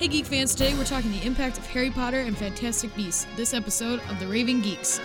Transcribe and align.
Hey, 0.00 0.08
Geek 0.08 0.24
fans, 0.24 0.54
today 0.54 0.72
we're 0.72 0.84
talking 0.84 1.12
the 1.12 1.26
impact 1.26 1.58
of 1.58 1.66
Harry 1.66 1.90
Potter 1.90 2.20
and 2.20 2.34
Fantastic 2.34 2.96
Beasts, 2.96 3.26
this 3.36 3.52
episode 3.52 4.00
of 4.08 4.18
The 4.18 4.26
Raving 4.26 4.62
Geeks. 4.62 4.98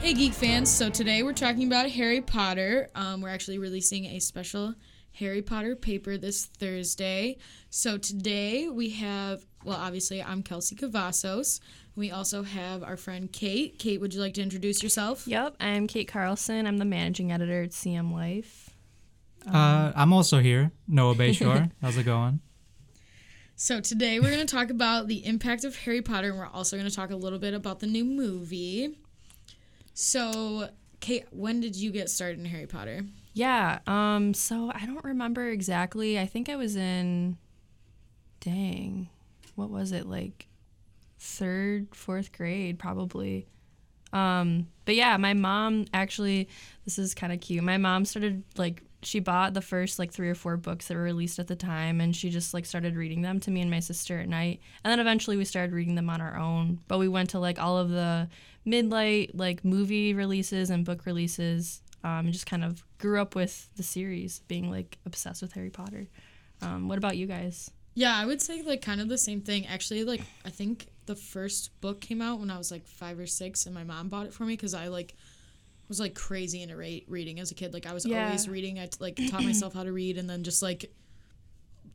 Hey, 0.00 0.14
Geek 0.14 0.32
fans, 0.32 0.70
so 0.70 0.88
today 0.88 1.22
we're 1.22 1.34
talking 1.34 1.66
about 1.66 1.90
Harry 1.90 2.22
Potter. 2.22 2.88
Um, 2.94 3.20
we're 3.20 3.28
actually 3.28 3.58
releasing 3.58 4.06
a 4.06 4.18
special 4.18 4.74
Harry 5.12 5.42
Potter 5.42 5.76
paper 5.76 6.16
this 6.16 6.46
Thursday. 6.46 7.36
So 7.68 7.98
today 7.98 8.70
we 8.70 8.90
have, 8.92 9.44
well, 9.62 9.76
obviously, 9.76 10.22
I'm 10.22 10.42
Kelsey 10.42 10.74
Cavazos. 10.74 11.60
We 11.96 12.10
also 12.10 12.42
have 12.42 12.82
our 12.82 12.96
friend 12.96 13.30
Kate. 13.30 13.78
Kate, 13.78 14.00
would 14.00 14.14
you 14.14 14.20
like 14.20 14.34
to 14.34 14.42
introduce 14.42 14.82
yourself? 14.82 15.28
Yep, 15.28 15.56
I'm 15.60 15.86
Kate 15.86 16.08
Carlson. 16.08 16.66
I'm 16.66 16.78
the 16.78 16.84
managing 16.84 17.30
editor 17.30 17.62
at 17.62 17.70
CM 17.70 18.12
Life. 18.12 18.70
Uh, 19.46 19.92
I'm 19.94 20.12
also 20.12 20.40
here, 20.40 20.72
Noah 20.88 21.14
Bayshore. 21.14 21.70
How's 21.82 21.96
it 21.96 22.04
going? 22.04 22.40
So 23.54 23.80
today 23.80 24.18
we're 24.18 24.32
going 24.32 24.44
to 24.44 24.52
talk 24.52 24.70
about 24.70 25.06
the 25.06 25.24
impact 25.24 25.62
of 25.62 25.76
Harry 25.76 26.02
Potter, 26.02 26.30
and 26.30 26.38
we're 26.38 26.48
also 26.48 26.76
going 26.76 26.88
to 26.88 26.94
talk 26.94 27.10
a 27.10 27.16
little 27.16 27.38
bit 27.38 27.54
about 27.54 27.78
the 27.78 27.86
new 27.86 28.04
movie. 28.04 28.98
So, 29.92 30.70
Kate, 30.98 31.26
when 31.30 31.60
did 31.60 31.76
you 31.76 31.92
get 31.92 32.10
started 32.10 32.40
in 32.40 32.46
Harry 32.46 32.66
Potter? 32.66 33.02
Yeah, 33.34 33.78
um, 33.86 34.34
so 34.34 34.72
I 34.74 34.84
don't 34.86 35.04
remember 35.04 35.48
exactly. 35.48 36.18
I 36.18 36.26
think 36.26 36.48
I 36.48 36.56
was 36.56 36.74
in, 36.74 37.36
dang, 38.40 39.08
what 39.54 39.70
was 39.70 39.92
it, 39.92 40.06
like 40.06 40.48
third, 41.24 41.88
fourth 41.94 42.32
grade, 42.32 42.78
probably. 42.78 43.46
Um, 44.12 44.68
but 44.84 44.94
yeah, 44.94 45.16
my 45.16 45.34
mom 45.34 45.86
actually, 45.92 46.48
this 46.84 46.98
is 46.98 47.14
kind 47.14 47.32
of 47.32 47.40
cute. 47.40 47.64
My 47.64 47.78
mom 47.78 48.04
started 48.04 48.44
like 48.56 48.82
she 49.02 49.20
bought 49.20 49.52
the 49.52 49.60
first 49.60 49.98
like 49.98 50.12
three 50.12 50.30
or 50.30 50.34
four 50.34 50.56
books 50.56 50.88
that 50.88 50.94
were 50.94 51.02
released 51.02 51.38
at 51.38 51.46
the 51.46 51.56
time 51.56 52.00
and 52.00 52.14
she 52.14 52.30
just 52.30 52.54
like 52.54 52.64
started 52.64 52.96
reading 52.96 53.22
them 53.22 53.40
to 53.40 53.50
me 53.50 53.60
and 53.60 53.70
my 53.70 53.80
sister 53.80 54.18
at 54.18 54.28
night 54.28 54.60
and 54.82 54.90
then 54.90 54.98
eventually 54.98 55.36
we 55.36 55.44
started 55.44 55.74
reading 55.74 55.94
them 55.94 56.08
on 56.08 56.22
our 56.22 56.38
own 56.38 56.80
but 56.88 56.96
we 56.96 57.06
went 57.06 57.28
to 57.28 57.38
like 57.38 57.60
all 57.60 57.76
of 57.76 57.90
the 57.90 58.26
midlight 58.66 59.30
like 59.34 59.62
movie 59.62 60.14
releases 60.14 60.70
and 60.70 60.86
book 60.86 61.04
releases 61.04 61.82
um, 62.02 62.20
and 62.20 62.32
just 62.32 62.46
kind 62.46 62.64
of 62.64 62.82
grew 62.96 63.20
up 63.20 63.34
with 63.34 63.68
the 63.76 63.82
series 63.82 64.38
being 64.48 64.70
like 64.70 64.96
obsessed 65.04 65.42
with 65.42 65.52
harry 65.52 65.68
potter 65.68 66.08
um, 66.62 66.88
what 66.88 66.96
about 66.96 67.18
you 67.18 67.26
guys 67.26 67.70
Yeah, 67.94 68.16
I 68.16 68.26
would 68.26 68.42
say 68.42 68.62
like 68.62 68.82
kind 68.82 69.00
of 69.00 69.08
the 69.08 69.18
same 69.18 69.40
thing. 69.40 69.66
Actually, 69.66 70.04
like 70.04 70.22
I 70.44 70.50
think 70.50 70.88
the 71.06 71.16
first 71.16 71.78
book 71.80 72.00
came 72.00 72.22
out 72.22 72.40
when 72.40 72.50
I 72.50 72.58
was 72.58 72.70
like 72.70 72.86
five 72.86 73.18
or 73.18 73.26
six, 73.26 73.66
and 73.66 73.74
my 73.74 73.84
mom 73.84 74.08
bought 74.08 74.26
it 74.26 74.32
for 74.34 74.44
me 74.44 74.54
because 74.54 74.74
I 74.74 74.88
like 74.88 75.14
was 75.88 76.00
like 76.00 76.14
crazy 76.14 76.62
into 76.62 76.76
ra- 76.76 77.04
reading 77.08 77.40
as 77.40 77.50
a 77.50 77.54
kid. 77.54 77.74
Like 77.74 77.86
I 77.86 77.92
was 77.92 78.06
Yeah. 78.06 78.24
always 78.26 78.48
reading. 78.48 78.78
I 78.78 78.88
like 79.00 79.20
taught 79.30 79.44
myself 79.44 79.74
how 79.74 79.82
to 79.84 79.92
read, 79.92 80.16
and 80.18 80.28
then 80.30 80.42
just 80.44 80.62
like 80.62 80.90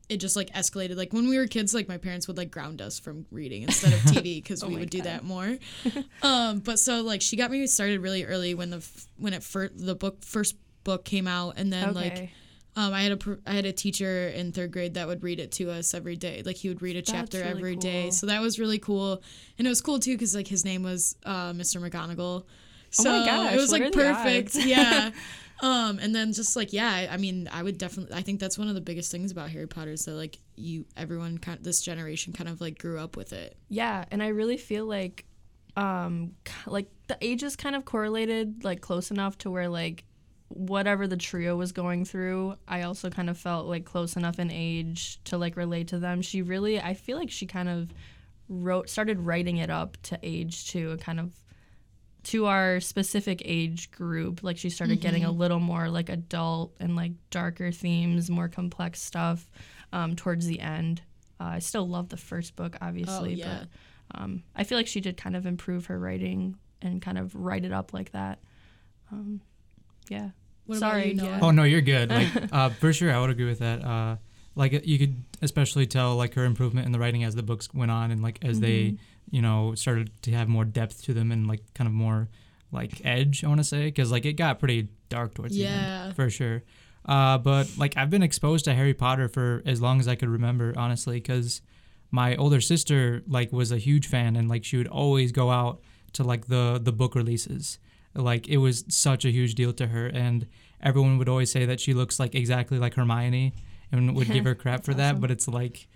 it 0.10 0.18
just 0.18 0.36
like 0.36 0.50
escalated. 0.52 0.96
Like 0.98 1.14
when 1.14 1.30
we 1.30 1.38
were 1.38 1.46
kids, 1.48 1.74
like 1.74 1.88
my 1.88 1.98
parents 1.98 2.28
would 2.28 2.38
like 2.38 2.50
ground 2.52 2.82
us 2.82 3.00
from 3.00 3.26
reading 3.32 3.64
instead 3.64 3.94
of 3.94 4.00
TV 4.02 4.42
because 4.42 4.64
Oh 4.64 4.68
we 4.68 4.76
would 4.78 4.90
do 4.90 5.02
that 5.04 5.24
more. 5.24 5.58
um, 6.24 6.60
but 6.60 6.80
so 6.80 7.02
like 7.02 7.22
she 7.22 7.36
got 7.36 7.52
me 7.52 7.66
started 7.68 8.00
really 8.02 8.26
early 8.26 8.54
when 8.56 8.70
the 8.72 8.78
f- 8.78 9.08
when 9.18 9.34
it 9.34 9.44
first 9.44 9.74
the 9.78 9.96
book 9.96 10.24
first 10.24 10.56
book 10.84 11.06
came 11.06 11.28
out, 11.28 11.56
and 11.58 11.72
then 11.72 11.94
like 11.94 12.14
okay 12.14 12.32
um, 12.80 12.94
I 12.94 13.02
had 13.02 13.12
a 13.12 13.38
I 13.46 13.52
had 13.52 13.66
a 13.66 13.74
teacher 13.74 14.30
in 14.30 14.54
third 14.54 14.72
grade 14.72 14.94
that 14.94 15.06
would 15.06 15.22
read 15.22 15.42
it 15.42 15.52
to 15.54 15.70
us 15.70 15.94
every 15.94 16.16
day. 16.16 16.44
Like 16.46 16.56
he 16.56 16.70
would 16.70 16.82
read 16.82 16.96
a 16.96 17.02
chapter 17.02 17.40
really 17.40 17.50
every 17.50 17.76
day. 17.76 18.04
cool. 18.04 18.12
So 18.14 18.28
that 18.28 18.42
was 18.42 18.58
really 18.58 18.80
cool, 18.80 19.22
and 19.58 19.68
it 19.68 19.70
was 19.70 19.82
cool 19.82 20.00
too 20.00 20.14
because 20.14 20.34
like 20.34 20.48
his 20.48 20.64
name 20.64 20.84
was 20.84 21.18
uh, 21.26 21.52
Mr. 21.52 21.82
McGonagall. 21.82 22.46
So 22.92 23.10
Oh 23.10 23.20
my 23.20 23.26
gosh, 23.26 23.54
it 23.54 23.58
was 23.58 23.72
like 23.74 23.92
perfect. 23.92 24.56
yeah. 24.56 25.12
Um, 25.62 26.00
and 26.00 26.16
then 26.16 26.32
just 26.32 26.56
like 26.56 26.72
yeah, 26.72 26.90
I, 26.90 27.16
I 27.16 27.18
mean, 27.18 27.50
I 27.52 27.62
would 27.62 27.78
definitely. 27.78 28.16
I 28.16 28.22
think 28.22 28.40
that's 28.40 28.58
one 28.58 28.70
of 28.70 28.76
the 28.76 28.82
biggest 28.82 29.12
things 29.12 29.30
about 29.30 29.50
Harry 29.50 29.68
Potter 29.68 29.92
is 29.92 30.06
that 30.06 30.14
like 30.14 30.40
you, 30.56 30.86
everyone, 30.96 31.38
kind 31.38 31.58
of, 31.58 31.66
this 31.66 31.82
generation 31.82 32.32
kind 32.32 32.50
of 32.50 32.62
like 32.62 32.80
grew 32.80 32.98
up 32.98 33.18
with 33.18 33.34
it. 33.34 33.58
Yeah, 33.68 34.06
and 34.10 34.24
I 34.24 34.30
really 34.30 34.56
feel 34.56 34.86
like 34.86 35.26
um 35.76 36.32
like 36.66 36.90
the 37.08 37.18
ages 37.20 37.58
kind 37.58 37.76
of 37.76 37.84
correlated 37.84 38.64
like 38.64 38.80
close 38.80 39.12
enough 39.12 39.38
to 39.40 39.52
where 39.52 39.68
like 39.68 40.06
whatever 40.50 41.08
the 41.08 41.18
trio 41.18 41.56
was 41.56 41.72
going 41.72 42.06
through, 42.06 42.56
I 42.68 42.82
also 42.82 43.10
kind 43.10 43.30
of 43.30 43.38
felt 43.38 43.68
like 43.68 43.86
close 43.86 44.16
enough 44.16 44.40
in 44.40 44.52
age 44.52 45.24
to 45.26 45.38
like 45.38 45.56
relate 45.56 45.90
to 45.90 46.00
them. 46.00 46.22
She 46.22 46.42
really 46.42 46.80
I 46.80 46.94
feel 46.94 47.18
like 47.18 47.32
she 47.32 47.46
kind 47.46 47.70
of 47.70 47.94
wrote 48.48 48.90
started 48.90 49.20
writing 49.20 49.58
it 49.58 49.70
up 49.70 49.98
to 50.02 50.20
age 50.24 50.70
too 50.72 50.92
and 50.92 51.02
kind 51.02 51.20
of 51.20 51.32
to 52.22 52.48
our 52.48 52.80
specific 52.80 53.42
age 53.46 53.92
group. 53.92 54.44
Like 54.44 54.58
she 54.58 54.70
started 54.70 55.00
getting 55.00 55.24
a 55.24 55.32
little 55.32 55.60
more 55.60 55.88
like 55.88 56.10
adult 56.10 56.76
and 56.80 56.96
like 56.96 57.14
darker 57.30 57.72
themes, 57.72 58.30
more 58.30 58.50
complex 58.50 59.02
stuff 59.02 59.50
um, 59.94 60.16
towards 60.16 60.46
the 60.46 60.60
end. 60.60 61.02
Uh, 61.40 61.46
I 61.46 61.60
still 61.60 61.88
love 61.88 62.10
the 62.10 62.18
first 62.18 62.56
book, 62.56 62.76
obviously, 62.82 63.36
yeah. 63.36 63.64
but 64.12 64.20
um, 64.20 64.44
I 64.56 64.64
feel 64.66 64.78
like 64.78 64.88
she 64.88 65.00
did 65.00 65.16
kind 65.16 65.36
of 65.36 65.46
improve 65.46 65.86
her 65.86 65.98
writing 65.98 66.58
and 66.82 67.02
kind 67.02 67.18
of 67.18 67.34
write 67.36 67.64
it 67.64 67.72
up 67.72 67.94
like 67.94 68.12
that. 68.12 68.40
Um, 69.12 69.42
yeah. 70.10 70.32
What 70.70 70.78
about 70.78 70.92
Sorry. 70.92 71.08
you, 71.10 71.16
Noah? 71.16 71.28
yeah. 71.28 71.40
Oh 71.42 71.50
no, 71.50 71.64
you're 71.64 71.82
good. 71.82 72.12
Like 72.12 72.28
uh, 72.52 72.70
for 72.70 72.94
sure, 72.94 73.12
I 73.12 73.20
would 73.20 73.32
agree 73.32 73.46
with 73.46 73.58
that. 73.60 73.84
Uh, 73.84 74.18
like 74.56 74.86
you 74.86 75.00
could 75.00 75.16
especially 75.42 75.88
tell 75.88 76.16
like 76.16 76.36
her 76.36 76.46
improvement 76.46 76.86
in 76.86 76.92
the 76.92 77.00
writing 77.00 77.24
as 77.24 77.34
the 77.34 77.42
books 77.42 77.74
went 77.74 77.90
on 77.90 78.12
and 78.12 78.22
like 78.22 78.38
as 78.44 78.60
they 78.60 78.98
you 79.32 79.42
know 79.42 79.74
started 79.74 80.12
to 80.22 80.32
have 80.32 80.48
more 80.48 80.66
depth 80.66 81.04
to 81.06 81.14
them 81.14 81.32
and 81.32 81.48
like 81.48 81.62
kind 81.74 81.88
of 81.88 81.94
more 81.94 82.30
like 82.72 83.04
edge. 83.04 83.44
I 83.44 83.48
want 83.48 83.62
to 83.62 83.64
say 83.64 83.86
because 83.86 84.12
like 84.12 84.26
it 84.26 84.34
got 84.34 84.60
pretty 84.60 84.90
dark 85.10 85.34
towards 85.34 85.56
the 85.56 85.66
end 85.66 86.16
for 86.16 86.30
sure. 86.30 86.62
Uh, 87.04 87.40
but 87.40 87.68
like 87.76 87.98
I've 87.98 88.12
been 88.12 88.22
exposed 88.22 88.66
to 88.66 88.76
Harry 88.76 88.94
Potter 88.94 89.28
for 89.28 89.64
as 89.66 89.82
long 89.82 90.00
as 90.00 90.08
I 90.08 90.14
could 90.14 90.30
remember, 90.30 90.76
honestly, 90.78 91.16
because 91.16 91.64
my 92.12 92.36
older 92.36 92.62
sister 92.62 93.24
like 93.28 93.52
was 93.52 93.72
a 93.72 93.78
huge 93.78 94.06
fan 94.06 94.36
and 94.36 94.48
like 94.48 94.64
she 94.64 94.78
would 94.78 94.88
always 94.88 95.32
go 95.32 95.50
out 95.50 95.82
to 96.14 96.24
like 96.24 96.46
the 96.46 96.80
the 96.80 96.92
book 96.92 97.16
releases. 97.16 97.80
Like 98.16 98.48
it 98.48 98.58
was 98.58 98.86
such 98.90 99.26
a 99.26 99.32
huge 99.32 99.56
deal 99.56 99.74
to 99.74 99.88
her, 99.88 100.08
and 100.08 100.48
everyone 100.82 101.18
would 101.18 101.30
always 101.30 101.52
say 101.52 101.66
that 101.66 101.80
she 101.80 101.94
looks 101.94 102.20
like 102.20 102.36
exactly 102.36 102.80
like 102.80 102.96
Hermione, 102.96 103.54
and 103.92 104.16
would 104.16 104.32
give 104.32 104.46
her 104.46 104.56
crap 104.64 104.84
for 104.84 104.94
that. 104.96 105.22
But 105.22 105.32
it's 105.32 105.48
like 105.48 105.88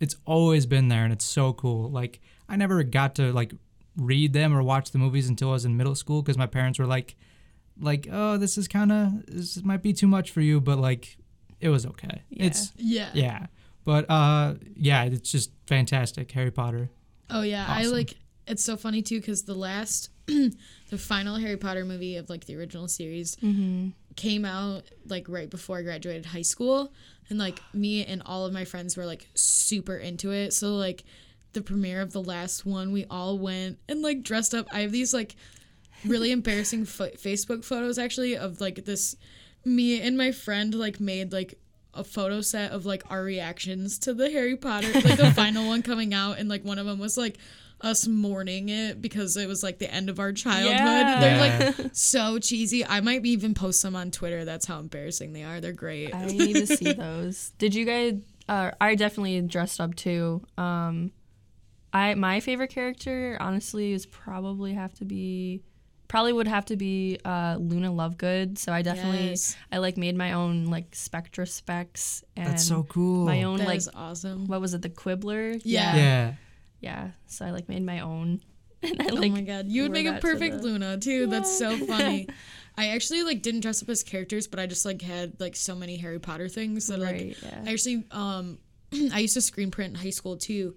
it's 0.00 0.16
always 0.24 0.66
been 0.66 0.88
there, 0.88 1.04
and 1.04 1.12
it's 1.12 1.24
so 1.24 1.52
cool. 1.52 1.90
Like 1.90 2.20
I 2.48 2.56
never 2.56 2.82
got 2.82 3.14
to 3.16 3.32
like 3.32 3.54
read 3.96 4.32
them 4.32 4.54
or 4.54 4.62
watch 4.62 4.90
the 4.90 4.98
movies 4.98 5.28
until 5.28 5.50
I 5.50 5.52
was 5.52 5.64
in 5.64 5.76
middle 5.76 5.94
school 5.94 6.22
because 6.22 6.36
my 6.36 6.46
parents 6.46 6.78
were 6.78 6.86
like, 6.86 7.16
like, 7.80 8.06
oh, 8.12 8.36
this 8.36 8.58
is 8.58 8.68
kind 8.68 8.92
of 8.92 9.26
this 9.26 9.62
might 9.62 9.82
be 9.82 9.92
too 9.92 10.06
much 10.06 10.30
for 10.30 10.40
you, 10.40 10.60
but 10.60 10.78
like 10.78 11.16
it 11.60 11.68
was 11.70 11.86
okay. 11.86 12.22
Yeah. 12.28 12.44
It's 12.44 12.72
Yeah. 12.76 13.10
yeah, 13.14 13.46
but 13.84 14.08
uh, 14.10 14.54
yeah, 14.76 15.04
it's 15.04 15.32
just 15.32 15.50
fantastic. 15.66 16.30
Harry 16.32 16.50
Potter. 16.50 16.90
Oh 17.30 17.42
yeah, 17.42 17.64
I 17.66 17.84
like 17.84 18.14
it's 18.46 18.62
so 18.62 18.76
funny 18.76 19.02
too 19.02 19.20
because 19.20 19.44
the 19.44 19.54
last, 19.54 20.10
the 20.90 20.98
final 20.98 21.36
Harry 21.36 21.56
Potter 21.56 21.84
movie 21.84 22.16
of 22.16 22.28
like 22.30 22.46
the 22.46 22.56
original 22.56 22.88
series 22.88 23.36
Mm-hmm. 23.36 23.88
came 24.16 24.44
out 24.44 24.82
like 25.08 25.28
right 25.28 25.48
before 25.50 25.78
I 25.78 25.82
graduated 25.82 26.26
high 26.26 26.42
school, 26.42 26.92
and 27.30 27.38
like 27.38 27.60
me 27.74 28.04
and 28.04 28.22
all 28.26 28.46
of 28.46 28.52
my 28.52 28.64
friends 28.64 28.96
were 28.96 29.06
like 29.06 29.26
super 29.34 29.96
into 29.96 30.32
it. 30.32 30.52
So 30.52 30.74
like 30.76 31.04
the 31.52 31.62
premiere 31.62 32.00
of 32.02 32.12
the 32.12 32.22
last 32.22 32.66
one, 32.66 32.92
we 32.92 33.04
all 33.10 33.38
went 33.38 33.78
and 33.88 34.02
like 34.02 34.22
dressed 34.22 34.54
up. 34.54 34.66
I 34.72 34.80
have 34.80 34.92
these 34.92 35.14
like 35.14 35.36
really 36.04 36.30
embarrassing 36.30 36.84
fo- 36.84 37.08
Facebook 37.10 37.64
photos 37.64 37.98
actually 37.98 38.36
of 38.36 38.60
like 38.60 38.84
this 38.84 39.16
me 39.64 40.00
and 40.00 40.16
my 40.16 40.30
friend 40.30 40.74
like 40.74 41.00
made 41.00 41.32
like 41.32 41.58
a 41.94 42.04
photo 42.04 42.42
set 42.42 42.70
of 42.72 42.84
like 42.84 43.02
our 43.10 43.22
reactions 43.22 43.98
to 44.00 44.12
the 44.12 44.30
Harry 44.30 44.54
Potter 44.56 44.92
like 44.92 45.16
the 45.16 45.30
final 45.34 45.66
one 45.66 45.82
coming 45.82 46.12
out 46.12 46.38
and 46.38 46.48
like 46.48 46.62
one 46.64 46.78
of 46.78 46.84
them 46.86 46.98
was 46.98 47.16
like 47.16 47.38
us 47.86 48.06
mourning 48.06 48.68
it 48.68 49.00
because 49.00 49.36
it 49.36 49.48
was 49.48 49.62
like 49.62 49.78
the 49.78 49.92
end 49.92 50.10
of 50.10 50.18
our 50.20 50.32
childhood. 50.32 50.72
Yeah. 50.72 51.20
They're 51.20 51.36
Yeah. 51.60 51.72
like 51.78 51.90
so 51.94 52.38
cheesy. 52.38 52.84
I 52.84 53.00
might 53.00 53.24
even 53.24 53.54
post 53.54 53.80
some 53.80 53.96
on 53.96 54.10
Twitter. 54.10 54.44
That's 54.44 54.66
how 54.66 54.78
embarrassing 54.78 55.32
they 55.32 55.44
are. 55.44 55.60
They're 55.60 55.72
great. 55.72 56.14
I 56.14 56.26
need 56.26 56.54
to 56.54 56.66
see 56.66 56.92
those. 56.92 57.52
Did 57.58 57.74
you 57.74 57.84
guys? 57.84 58.14
Uh, 58.48 58.70
I 58.80 58.94
definitely 58.94 59.40
dressed 59.42 59.80
up 59.80 59.94
too. 59.94 60.42
Um, 60.58 61.12
I 61.92 62.14
my 62.14 62.40
favorite 62.40 62.70
character, 62.70 63.36
honestly, 63.40 63.92
is 63.92 64.06
probably 64.06 64.74
have 64.74 64.92
to 64.94 65.04
be, 65.04 65.62
probably 66.08 66.32
would 66.32 66.46
have 66.46 66.64
to 66.66 66.76
be 66.76 67.18
uh, 67.24 67.56
Luna 67.58 67.90
Lovegood. 67.90 68.58
So 68.58 68.72
I 68.72 68.82
definitely, 68.82 69.30
Yes. 69.30 69.56
I 69.72 69.78
like 69.78 69.96
made 69.96 70.16
my 70.16 70.32
own 70.32 70.66
like 70.66 70.94
Spectrespecs 70.94 72.22
and 72.36 72.46
That's 72.46 72.66
so 72.66 72.82
cool. 72.84 73.24
my 73.26 73.42
own 73.44 73.58
That 73.58 73.66
like 73.66 73.78
is 73.78 73.88
awesome. 73.94 74.46
what 74.46 74.60
was 74.60 74.74
it, 74.74 74.82
the 74.82 74.90
Quibbler? 74.90 75.52
Yeah. 75.64 75.96
Yeah. 75.96 76.34
Yeah. 76.80 77.10
So 77.26 77.44
I 77.44 77.50
like 77.50 77.68
made 77.68 77.84
my 77.84 78.00
own, 78.00 78.40
and 78.82 79.00
I 79.00 79.06
oh 79.10 79.14
like 79.14 79.32
my 79.32 79.40
god, 79.42 79.66
you 79.68 79.82
would 79.82 79.92
make 79.92 80.06
a 80.06 80.10
that 80.12 80.20
to 80.20 80.26
perfect 80.26 80.58
the- 80.58 80.62
Luna 80.62 80.98
too. 80.98 81.26
That's 81.26 81.58
so 81.58 81.76
funny. 81.76 82.28
I 82.78 82.88
actually 82.88 83.22
like 83.22 83.40
didn't 83.42 83.60
dress 83.60 83.82
up 83.82 83.88
as 83.88 84.02
characters, 84.02 84.46
but 84.46 84.60
I 84.60 84.66
just 84.66 84.84
like 84.84 85.00
had 85.00 85.40
like 85.40 85.56
so 85.56 85.74
many 85.74 85.96
Harry 85.96 86.18
Potter 86.18 86.48
things 86.48 86.88
that 86.88 86.98
like 86.98 87.10
right. 87.12 87.36
Yeah. 87.42 87.62
I 87.66 87.72
actually 87.72 88.04
um 88.10 88.58
I 89.12 89.20
used 89.20 89.34
to 89.34 89.40
screen 89.40 89.70
print 89.70 89.94
in 89.96 90.00
high 90.02 90.10
school 90.10 90.36
too. 90.36 90.76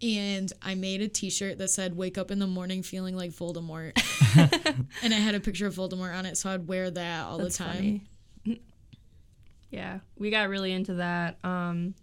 and 0.00 0.50
I 0.62 0.76
made 0.76 1.02
a 1.02 1.08
T-shirt 1.08 1.58
that 1.58 1.68
said 1.68 1.96
"Wake 1.96 2.16
up 2.18 2.30
in 2.30 2.38
the 2.38 2.46
morning 2.46 2.82
feeling 2.82 3.16
like 3.16 3.32
Voldemort," 3.32 3.92
and 5.02 5.12
I 5.12 5.16
had 5.18 5.34
a 5.34 5.40
picture 5.40 5.66
of 5.66 5.74
Voldemort 5.74 6.14
on 6.16 6.24
it, 6.24 6.36
so 6.38 6.50
I'd 6.50 6.68
wear 6.68 6.90
that 6.90 7.26
all 7.26 7.38
That's 7.38 7.58
the 7.58 7.64
time. 7.64 8.00
funny. 8.44 8.62
yeah, 9.70 9.98
we 10.16 10.30
got 10.30 10.48
really 10.48 10.72
into 10.72 10.94
that. 10.94 11.38
Um, 11.44 11.94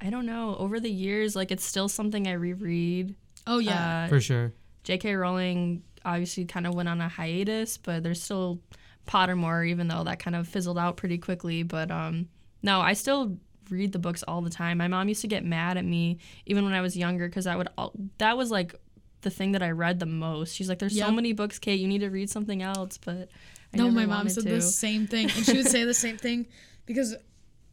I 0.00 0.10
don't 0.10 0.26
know. 0.26 0.56
Over 0.58 0.80
the 0.80 0.90
years, 0.90 1.34
like 1.36 1.50
it's 1.50 1.64
still 1.64 1.88
something 1.88 2.26
I 2.28 2.32
reread. 2.32 3.14
Oh 3.46 3.58
yeah, 3.58 4.04
Uh, 4.04 4.08
For 4.08 4.20
sure. 4.20 4.52
J.K. 4.84 5.14
Rowling 5.14 5.82
obviously 6.04 6.44
kind 6.44 6.66
of 6.66 6.74
went 6.74 6.88
on 6.88 7.00
a 7.00 7.08
hiatus, 7.08 7.76
but 7.76 8.02
there's 8.02 8.22
still 8.22 8.60
Pottermore, 9.06 9.66
even 9.68 9.88
though 9.88 10.04
that 10.04 10.18
kind 10.18 10.36
of 10.36 10.46
fizzled 10.46 10.78
out 10.78 10.96
pretty 10.96 11.18
quickly. 11.18 11.62
But 11.62 11.90
um, 11.90 12.28
no, 12.62 12.80
I 12.80 12.92
still 12.92 13.36
read 13.70 13.92
the 13.92 13.98
books 13.98 14.22
all 14.22 14.40
the 14.40 14.50
time. 14.50 14.78
My 14.78 14.88
mom 14.88 15.08
used 15.08 15.20
to 15.22 15.28
get 15.28 15.44
mad 15.44 15.76
at 15.76 15.84
me 15.84 16.18
even 16.46 16.64
when 16.64 16.74
I 16.74 16.80
was 16.80 16.96
younger 16.96 17.28
because 17.28 17.46
I 17.46 17.56
would. 17.56 17.68
All, 17.76 17.92
that 18.18 18.36
was 18.36 18.50
like 18.50 18.74
the 19.22 19.30
thing 19.30 19.52
that 19.52 19.62
I 19.62 19.70
read 19.70 19.98
the 19.98 20.06
most. 20.06 20.54
She's 20.54 20.68
like, 20.68 20.78
"There's 20.78 20.96
so 20.96 21.10
many 21.10 21.32
books, 21.32 21.58
Kate. 21.58 21.80
You 21.80 21.88
need 21.88 22.00
to 22.00 22.08
read 22.10 22.30
something 22.30 22.62
else." 22.62 22.98
But 22.98 23.28
I 23.74 23.78
no, 23.78 23.84
never 23.84 23.96
my 23.96 24.06
mom 24.06 24.28
said 24.28 24.44
to. 24.44 24.50
the 24.50 24.62
same 24.62 25.06
thing, 25.06 25.30
and 25.34 25.44
she 25.44 25.56
would 25.56 25.66
say 25.66 25.84
the 25.84 25.94
same 25.94 26.16
thing 26.16 26.46
because 26.86 27.16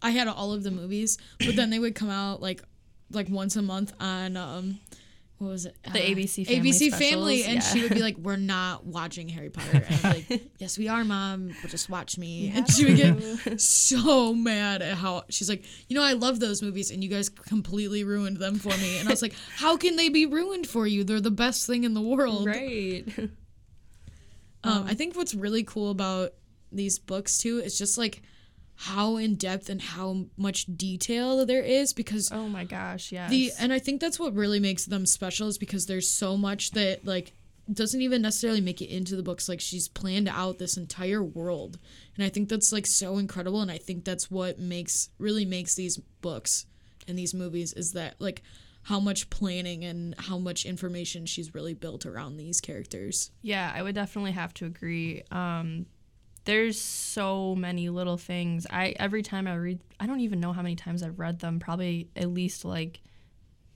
I 0.01 0.11
had 0.11 0.27
all 0.27 0.53
of 0.53 0.63
the 0.63 0.71
movies, 0.71 1.17
but 1.39 1.55
then 1.55 1.69
they 1.69 1.79
would 1.79 1.95
come 1.95 2.09
out 2.09 2.41
like 2.41 2.61
like 3.11 3.29
once 3.29 3.55
a 3.55 3.61
month 3.61 3.93
on 3.99 4.35
um 4.35 4.79
what 5.37 5.49
was 5.49 5.65
it 5.65 5.75
The 5.83 5.99
ABC 5.99 6.47
Family 6.47 6.71
ABC 6.71 6.91
Family, 6.93 7.43
and 7.43 7.55
yeah. 7.55 7.59
she 7.59 7.81
would 7.81 7.93
be 7.93 7.99
like, 7.99 8.17
"We're 8.17 8.37
not 8.37 8.85
watching 8.85 9.27
Harry 9.27 9.49
Potter," 9.49 9.83
and 9.85 9.99
I'm 10.01 10.13
like, 10.13 10.41
"Yes, 10.59 10.77
we 10.77 10.87
are, 10.87 11.03
mom. 11.03 11.51
But 11.61 11.71
just 11.71 11.89
watch 11.89 12.17
me." 12.17 12.53
and 12.55 12.71
she 12.71 12.85
would 12.85 12.95
get 12.95 13.59
so 13.61 14.33
mad 14.33 14.81
at 14.81 14.95
how 14.95 15.25
she's 15.29 15.49
like, 15.49 15.65
"You 15.89 15.97
know, 15.97 16.03
I 16.03 16.13
love 16.13 16.39
those 16.39 16.61
movies, 16.61 16.89
and 16.89 17.03
you 17.03 17.09
guys 17.09 17.27
completely 17.27 18.05
ruined 18.05 18.37
them 18.37 18.55
for 18.55 18.69
me." 18.77 18.97
And 18.97 19.09
I 19.09 19.11
was 19.11 19.21
like, 19.21 19.35
"How 19.57 19.75
can 19.75 19.97
they 19.97 20.07
be 20.07 20.25
ruined 20.25 20.67
for 20.67 20.87
you? 20.87 21.03
They're 21.03 21.19
the 21.19 21.31
best 21.31 21.67
thing 21.67 21.83
in 21.83 21.93
the 21.93 22.01
world." 22.01 22.47
right. 22.47 23.05
Um, 24.63 24.85
I 24.87 24.95
think 24.95 25.15
what's 25.15 25.35
really 25.35 25.63
cool 25.63 25.91
about 25.91 26.33
these 26.71 26.97
books 26.97 27.37
too 27.37 27.59
is 27.59 27.77
just 27.77 27.97
like 27.97 28.23
how 28.75 29.17
in 29.17 29.35
depth 29.35 29.69
and 29.69 29.81
how 29.81 30.25
much 30.37 30.65
detail 30.75 31.45
there 31.45 31.61
is 31.61 31.93
because 31.93 32.29
oh 32.31 32.47
my 32.47 32.65
gosh, 32.65 33.11
yes. 33.11 33.29
the 33.29 33.51
and 33.59 33.71
I 33.71 33.79
think 33.79 34.01
that's 34.01 34.19
what 34.19 34.33
really 34.33 34.59
makes 34.59 34.85
them 34.85 35.05
special 35.05 35.47
is 35.47 35.57
because 35.57 35.85
there's 35.85 36.09
so 36.09 36.35
much 36.35 36.71
that 36.71 37.05
like 37.05 37.33
doesn't 37.71 38.01
even 38.01 38.21
necessarily 38.21 38.61
make 38.61 38.81
it 38.81 38.93
into 38.93 39.15
the 39.15 39.23
books 39.23 39.49
like 39.49 39.59
she's 39.59 39.87
planned 39.87 40.27
out 40.29 40.59
this 40.59 40.77
entire 40.77 41.23
world 41.23 41.79
and 42.15 42.23
I 42.23 42.29
think 42.29 42.49
that's 42.49 42.71
like 42.71 42.85
so 42.85 43.17
incredible 43.17 43.61
and 43.61 43.71
I 43.71 43.77
think 43.77 44.03
that's 44.03 44.29
what 44.29 44.59
makes 44.59 45.09
really 45.17 45.45
makes 45.45 45.75
these 45.75 45.97
books 45.97 46.65
and 47.07 47.17
these 47.17 47.33
movies 47.33 47.73
is 47.73 47.93
that 47.93 48.15
like 48.19 48.43
how 48.85 48.99
much 48.99 49.29
planning 49.31 49.83
and 49.83 50.13
how 50.19 50.37
much 50.37 50.63
information 50.63 51.25
she's 51.25 51.55
really 51.55 51.73
built 51.73 52.05
around 52.05 52.37
these 52.37 52.61
characters. 52.61 53.31
Yeah, 53.41 53.71
I 53.73 53.81
would 53.81 53.95
definitely 53.95 54.33
have 54.33 54.53
to 54.55 54.67
agree. 54.67 55.23
Um, 55.31 55.87
there's 56.45 56.79
so 56.79 57.55
many 57.55 57.89
little 57.89 58.17
things. 58.17 58.65
I 58.69 58.95
every 58.99 59.21
time 59.23 59.47
I 59.47 59.55
read, 59.55 59.79
I 59.99 60.05
don't 60.07 60.21
even 60.21 60.39
know 60.39 60.53
how 60.53 60.61
many 60.61 60.75
times 60.75 61.03
I've 61.03 61.19
read 61.19 61.39
them. 61.39 61.59
Probably 61.59 62.09
at 62.15 62.29
least 62.29 62.63
like 62.65 63.01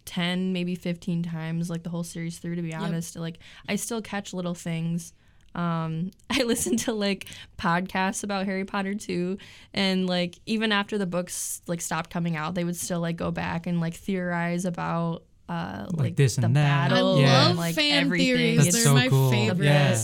ten, 0.06 0.54
maybe 0.54 0.75
fifteen 0.75 1.24
times, 1.24 1.69
like 1.69 1.83
the 1.83 1.89
whole 1.89 2.04
series 2.04 2.38
through. 2.39 2.56
To 2.56 2.62
be 2.62 2.74
honest, 2.74 3.16
like 3.16 3.39
I 3.68 3.75
still 3.75 4.01
catch 4.01 4.33
little 4.33 4.54
things. 4.56 5.13
Um, 5.56 6.12
I 6.30 6.44
listen 6.44 6.77
to 6.77 6.94
like 6.94 7.25
podcasts 7.57 8.24
about 8.24 8.45
Harry 8.45 8.66
Potter 8.66 8.94
too, 8.94 9.38
and 9.74 10.07
like 10.07 10.39
even 10.45 10.71
after 10.71 10.98
the 10.98 11.07
books 11.07 11.62
like 11.68 11.81
stopped 11.81 12.10
coming 12.12 12.36
out, 12.36 12.56
they 12.56 12.63
would 12.63 12.75
still 12.77 13.00
like 13.00 13.16
go 13.18 13.31
back 13.31 13.66
and 13.68 13.81
like 13.81 13.95
theorize 13.95 14.66
about 14.66 15.24
uh 15.48 15.88
like, 15.94 16.16
this 16.16 16.36
the 16.36 16.45
and 16.45 16.56
that. 16.56 16.89
battle 16.92 17.18
I 17.18 17.21
Yeah. 17.21 17.38
love 17.42 17.50
and 17.50 17.57
like 17.57 17.74
fan 17.75 18.06
everything. 18.06 18.27
theories. 18.36 18.57
That's 18.57 18.68
It's 18.68 18.77
They're 18.77 18.83
so 18.86 18.94
my 18.94 19.07
cool. 19.10 19.31
favorite. 19.31 19.66
Yeah. 19.66 19.98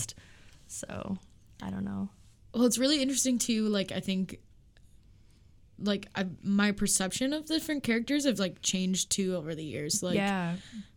So 0.68 1.18
I 1.62 1.70
don't 1.70 1.86
know. 1.86 2.10
Well, 2.56 2.66
it's 2.66 2.78
really 2.78 3.02
interesting 3.02 3.38
too. 3.38 3.68
Like 3.68 3.92
I 3.92 4.00
think, 4.00 4.40
like 5.78 6.08
I, 6.16 6.26
my 6.42 6.72
perception 6.72 7.34
of 7.34 7.48
the 7.48 7.56
different 7.56 7.84
characters 7.84 8.26
have 8.26 8.40
like 8.40 8.62
changed 8.62 9.12
too 9.12 9.36
over 9.36 9.54
the 9.54 9.64
years. 9.64 10.02
Like, 10.02 10.16
yeah, 10.16 10.56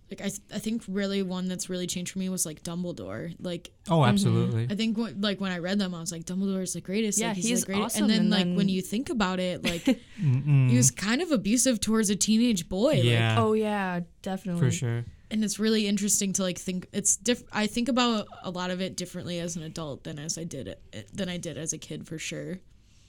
like 0.08 0.20
I, 0.20 0.30
I 0.54 0.60
think 0.60 0.84
really 0.86 1.22
one 1.22 1.48
that's 1.48 1.68
really 1.68 1.88
changed 1.88 2.12
for 2.12 2.20
me 2.20 2.28
was 2.28 2.46
like 2.46 2.62
Dumbledore. 2.62 3.34
Like 3.40 3.72
Oh, 3.90 3.98
mm-hmm. 3.98 4.08
absolutely. 4.10 4.68
I 4.70 4.76
think 4.76 4.96
when, 4.96 5.20
like 5.20 5.40
when 5.40 5.50
I 5.50 5.58
read 5.58 5.80
them, 5.80 5.94
I 5.96 6.00
was 6.00 6.12
like 6.12 6.24
Dumbledore 6.24 6.62
is 6.62 6.74
the 6.74 6.80
greatest. 6.80 7.18
Yeah, 7.18 7.28
like, 7.28 7.38
he's 7.38 7.60
the 7.64 7.66
greatest. 7.66 7.96
awesome, 7.96 8.04
And 8.04 8.10
then 8.12 8.20
and 8.20 8.30
like 8.30 8.44
then- 8.44 8.54
when 8.56 8.68
you 8.68 8.80
think 8.80 9.10
about 9.10 9.40
it, 9.40 9.64
like 9.64 9.82
he 10.16 10.76
was 10.76 10.92
kind 10.92 11.20
of 11.22 11.32
abusive 11.32 11.80
towards 11.80 12.08
a 12.08 12.16
teenage 12.16 12.68
boy. 12.68 12.94
Like, 12.94 13.04
yeah, 13.04 13.36
oh 13.40 13.52
yeah, 13.54 14.00
definitely 14.22 14.60
for 14.62 14.70
sure. 14.70 15.04
And 15.30 15.44
it's 15.44 15.58
really 15.58 15.86
interesting 15.86 16.32
to 16.34 16.42
like 16.42 16.58
think 16.58 16.86
it's 16.92 17.16
diff 17.16 17.42
I 17.52 17.66
think 17.66 17.88
about 17.88 18.26
a 18.42 18.50
lot 18.50 18.70
of 18.70 18.80
it 18.80 18.96
differently 18.96 19.40
as 19.40 19.56
an 19.56 19.62
adult 19.62 20.04
than 20.04 20.18
as 20.18 20.38
I 20.38 20.44
did 20.44 20.68
it 20.68 21.08
than 21.12 21.28
I 21.28 21.36
did 21.36 21.58
as 21.58 21.72
a 21.72 21.78
kid 21.78 22.06
for 22.06 22.18
sure. 22.18 22.58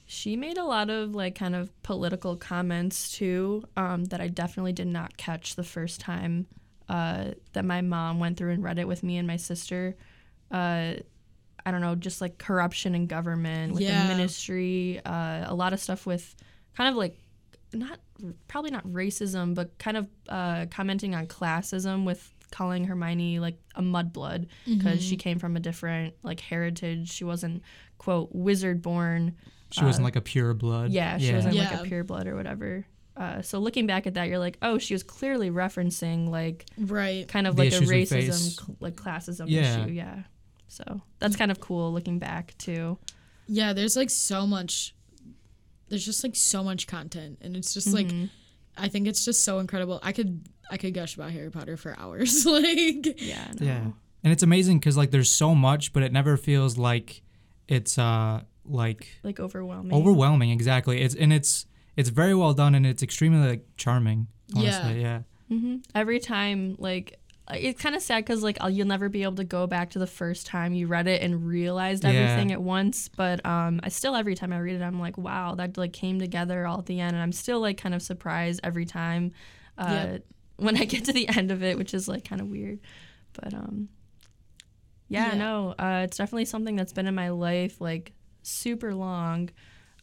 She 0.06 0.36
made 0.36 0.58
a 0.58 0.64
lot 0.64 0.90
of 0.90 1.14
like 1.14 1.36
kind 1.36 1.56
of 1.56 1.70
political 1.84 2.36
comments 2.36 3.12
too 3.12 3.64
um, 3.78 4.06
that 4.06 4.20
I 4.22 4.28
definitely 4.28 4.74
did 4.74 4.88
not 4.88 5.18
catch 5.18 5.56
the 5.56 5.64
first 5.64 6.00
time 6.02 6.48
uh, 6.90 7.32
that 7.54 7.64
my 7.64 7.82
mom 7.82 8.20
went 8.20 8.36
through 8.38 8.52
and 8.54 8.64
read 8.64 8.80
it 8.80 8.88
with 8.88 9.04
me 9.04 9.18
and 9.18 9.28
my 9.28 9.38
sister. 9.38 9.96
Uh, 10.52 10.94
I 11.64 11.72
don't 11.72 11.82
know, 11.82 11.94
just 11.94 12.22
like 12.22 12.40
corruption 12.40 12.96
in 12.96 13.06
government, 13.06 13.74
with 13.74 13.84
Yeah. 13.84 14.02
the 14.02 14.08
ministry, 14.08 15.00
uh, 15.06 15.44
a 15.46 15.54
lot 15.54 15.74
of 15.74 15.80
stuff 15.80 16.08
with 16.08 16.36
kind 16.76 16.90
of 16.90 16.96
like 16.96 17.16
not 17.74 18.00
probably 18.48 18.72
not 18.72 18.86
racism, 18.88 19.54
but 19.56 19.78
kind 19.78 19.98
of 19.98 20.08
uh, 20.28 20.66
commenting 20.72 21.16
on 21.16 21.28
classism 21.28 22.06
with 22.06 22.34
calling 22.52 22.84
Hermione 22.86 23.40
like 23.40 23.60
a 23.76 23.82
mudblood 23.82 24.48
because 24.66 25.04
she 25.04 25.16
came 25.18 25.38
from 25.38 25.56
a 25.56 25.60
different 25.60 26.16
like 26.24 26.40
heritage. 26.40 27.12
She 27.12 27.24
wasn't 27.24 27.62
quote 28.00 28.30
wizard 28.34 28.82
born. 28.82 29.36
She 29.72 29.84
wasn't 29.86 30.04
like 30.06 30.16
a 30.16 30.22
pure 30.22 30.54
blood. 30.56 30.92
Yeah, 30.92 31.18
she 31.20 31.34
wasn't 31.34 31.56
like 31.56 31.72
a 31.74 31.84
pure 31.84 32.04
blood 32.04 32.26
or 32.28 32.36
whatever. 32.36 32.86
Uh, 33.16 33.42
so 33.42 33.60
looking 33.60 33.86
back 33.86 34.08
at 34.08 34.14
that, 34.14 34.30
you're 34.30 34.40
like, 34.40 34.58
oh, 34.62 34.78
she 34.78 34.94
was 34.94 35.04
clearly 35.04 35.52
referencing 35.52 36.30
like 36.30 36.66
Right. 36.78 37.28
kind 37.28 37.46
of 37.48 37.56
The 37.58 37.64
like 37.66 37.74
a 37.74 37.86
racism, 37.86 38.34
cl- 38.56 38.78
like 38.80 38.96
classism 38.96 39.46
Yeah. 39.50 39.84
issue. 39.84 39.92
Yeah. 39.92 40.24
So 40.70 41.02
that's 41.20 41.36
kind 41.36 41.52
of 41.52 41.60
cool 41.60 41.92
looking 41.94 42.18
back 42.18 42.56
too. 42.58 42.98
Yeah, 43.48 43.74
there's 43.74 43.96
like 43.98 44.10
so 44.10 44.48
much 44.48 44.96
there's 45.90 46.06
just 46.06 46.24
like 46.24 46.36
so 46.36 46.64
much 46.64 46.88
content 46.88 47.40
and 47.42 47.56
it's 47.56 47.74
just 47.74 47.94
like 47.94 48.12
I 48.78 48.88
think 48.88 49.08
it's 49.08 49.26
just 49.26 49.44
so 49.44 49.60
incredible. 49.60 50.00
I 50.04 50.12
could 50.12 50.48
I 50.72 50.78
could 50.78 50.94
gush 50.94 51.16
about 51.16 51.32
Harry 51.32 51.50
Potter 51.52 51.76
for 51.78 51.98
hours. 52.00 52.46
like 52.58 53.20
Yeah. 53.22 53.52
No. 53.60 53.66
Yeah. 53.66 53.82
And 54.24 54.34
it's 54.34 54.44
amazing 54.44 54.80
because 54.80 54.98
like 54.98 55.12
there's 55.12 55.30
so 55.30 55.54
much, 55.56 55.94
but 55.94 56.04
it 56.04 56.12
never 56.12 56.38
feels 56.38 56.78
like 56.78 57.22
it's 57.68 57.98
uh 57.98 58.42
like 58.66 59.08
Like 59.24 59.40
overwhelming. 59.40 59.94
overwhelming. 59.94 60.52
Exactly. 60.52 61.02
It's 61.02 61.16
and 61.16 61.34
it's 61.34 61.66
it's 61.98 62.10
very 62.10 62.36
well 62.36 62.54
done 62.54 62.76
and 62.76 62.86
it's 62.86 63.04
extremely 63.04 63.48
like 63.48 63.66
charming. 63.78 64.28
Honestly, 64.56 65.02
yeah. 65.02 65.22
mm-hmm 65.52 65.78
Every 65.94 66.20
time, 66.20 66.76
like, 66.80 67.20
it's 67.52 67.82
kind 67.82 67.96
of 67.96 68.02
sad 68.02 68.24
because 68.26 68.44
like 68.44 68.58
you'll 68.70 68.88
never 68.88 69.10
be 69.10 69.24
able 69.24 69.36
to 69.36 69.44
go 69.44 69.66
back 69.68 69.90
to 69.92 70.00
the 70.00 70.08
first 70.08 70.46
time 70.46 70.74
you 70.74 70.88
read 70.88 71.08
it 71.08 71.22
and 71.22 71.46
realized 71.48 72.04
Yeah. 72.04 72.12
everything 72.12 72.52
at 72.52 72.62
once. 72.62 73.08
But 73.10 73.46
um, 73.46 73.80
I 73.84 73.90
still 73.90 74.16
every 74.16 74.36
time 74.36 74.54
I 74.54 74.60
read 74.60 74.76
it, 74.76 74.84
I'm 74.84 75.00
like, 75.00 75.18
wow, 75.18 75.56
that 75.56 75.78
like 75.78 75.94
came 75.94 76.20
together 76.20 76.68
all 76.68 76.80
at 76.80 76.86
the 76.86 77.00
end, 77.00 77.14
and 77.16 77.22
I'm 77.24 77.32
still 77.32 77.60
like 77.60 77.78
kind 77.78 77.96
of 77.96 78.02
surprised 78.02 78.60
every 78.64 78.86
time 78.86 79.32
uh, 79.78 80.08
Yep. 80.12 80.26
when 80.58 80.78
I 80.78 80.86
get 80.86 81.06
to 81.06 81.14
the 81.14 81.28
end 81.38 81.52
of 81.52 81.64
it, 81.64 81.78
which 81.78 81.94
is 81.94 82.08
like 82.08 82.24
kind 82.24 82.42
of 82.42 82.48
weird. 82.50 82.80
But 83.34 83.54
um, 83.54 83.90
yeah, 85.08 85.30
Yeah. 85.30 85.38
no, 85.38 85.76
uh, 85.80 86.02
it's 86.06 86.18
definitely 86.18 86.46
something 86.46 86.76
that's 86.76 86.94
been 86.94 87.08
in 87.08 87.16
my 87.16 87.30
life 87.30 87.82
like 87.82 88.14
super 88.44 88.94
long. 88.94 89.50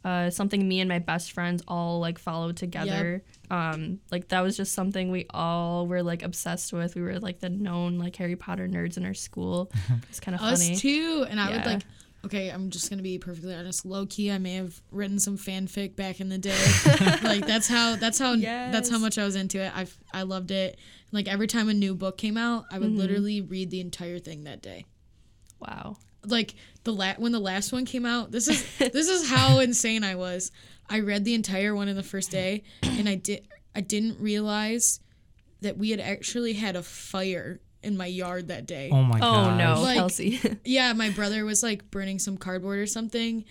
Uh, 0.07 0.31
something 0.31 0.69
me 0.69 0.79
and 0.79 0.89
my 0.89 1.01
best 1.01 1.33
friends 1.33 1.65
all 1.67 1.99
like 1.99 2.17
followed 2.19 2.57
together. 2.57 3.25
Um, 3.51 3.99
like 4.13 4.29
that 4.29 4.41
was 4.41 4.57
just 4.57 4.73
something 4.73 5.11
we 5.11 5.27
all 5.31 5.89
were 5.89 6.03
like 6.05 6.23
obsessed 6.23 6.73
with. 6.73 6.95
We 6.95 7.03
were 7.03 7.19
like 7.19 7.41
the 7.41 7.49
known 7.49 7.99
like 7.99 8.15
Harry 8.17 8.37
Potter 8.37 8.69
nerds 8.69 8.97
in 8.97 9.05
our 9.05 9.15
school. 9.15 9.73
It's 10.11 10.21
kind 10.21 10.37
of 10.37 10.41
us 10.43 10.63
funny. 10.63 10.77
too. 10.77 11.27
And 11.29 11.41
I 11.41 11.51
would 11.51 11.67
like 11.67 11.83
okay, 12.25 12.51
I'm 12.51 12.71
just 12.71 12.89
gonna 12.91 13.03
be 13.03 13.19
perfectly 13.19 13.53
honest. 13.55 13.85
Low 13.85 14.07
key, 14.07 14.31
I 14.31 14.39
may 14.39 14.55
have 14.55 14.81
written 14.93 15.19
some 15.19 15.37
fanfic 15.37 15.97
back 15.97 16.21
in 16.21 16.29
the 16.29 16.39
day. 16.39 16.65
like 17.25 17.45
that's 17.47 17.67
how 17.69 17.97
that's 17.97 18.19
how 18.21 18.37
that's 18.37 18.89
how 18.89 18.99
much 18.99 19.19
I 19.19 19.25
was 19.25 19.35
into 19.35 19.59
it. 19.61 19.73
I 19.77 19.87
I 20.15 20.23
loved 20.23 20.51
it. 20.53 20.79
Like 21.11 21.27
every 21.27 21.49
time 21.49 21.69
a 21.69 21.75
new 21.75 21.95
book 21.97 22.17
came 22.17 22.37
out, 22.37 22.67
I 22.71 22.79
would 22.79 22.91
Mm-hmm. 22.91 22.99
literally 22.99 23.41
read 23.41 23.71
the 23.71 23.81
entire 23.81 24.21
thing 24.21 24.45
that 24.45 24.63
day. 24.63 24.85
Wow. 25.61 25.97
Like 26.29 26.55
the 26.85 26.93
la- 26.93 27.15
when 27.19 27.33
the 27.33 27.39
last 27.41 27.73
one 27.73 27.85
came 27.85 28.05
out 28.07 28.31
this 28.31 28.49
is 28.49 28.65
this 28.79 29.09
is 29.09 29.29
how 29.29 29.59
insane 29.59 30.05
i 30.05 30.15
was 30.15 30.51
i 30.89 31.01
read 31.01 31.25
the 31.25 31.35
entire 31.35 31.75
one 31.75 31.89
in 31.89 31.97
the 31.97 32.03
first 32.03 32.31
day 32.31 32.63
and 32.83 33.09
i 33.09 33.15
did 33.15 33.47
i 33.75 33.81
didn't 33.81 34.19
realize 34.21 35.01
that 35.63 35.77
we 35.79 35.91
had 35.91 36.01
actually 36.01 36.53
had 36.53 36.77
a 36.77 36.83
fire 36.83 37.61
in 37.83 37.97
my 37.97 38.07
yard 38.07 38.49
that 38.49 38.67
day 38.67 38.91
Oh 38.93 39.03
my 39.03 39.19
god! 39.21 39.55
Oh 39.55 39.57
no, 39.75 39.81
Like- 39.83 39.97
Kelsey. 39.97 40.41
yeah 40.65 40.93
my 40.93 41.11
brother 41.11 41.45
was 41.45 41.63
like 41.63 41.91
burning 41.91 42.19
some 42.19 42.37
cardboard 42.37 42.79
or 42.79 42.87
something 42.87 43.45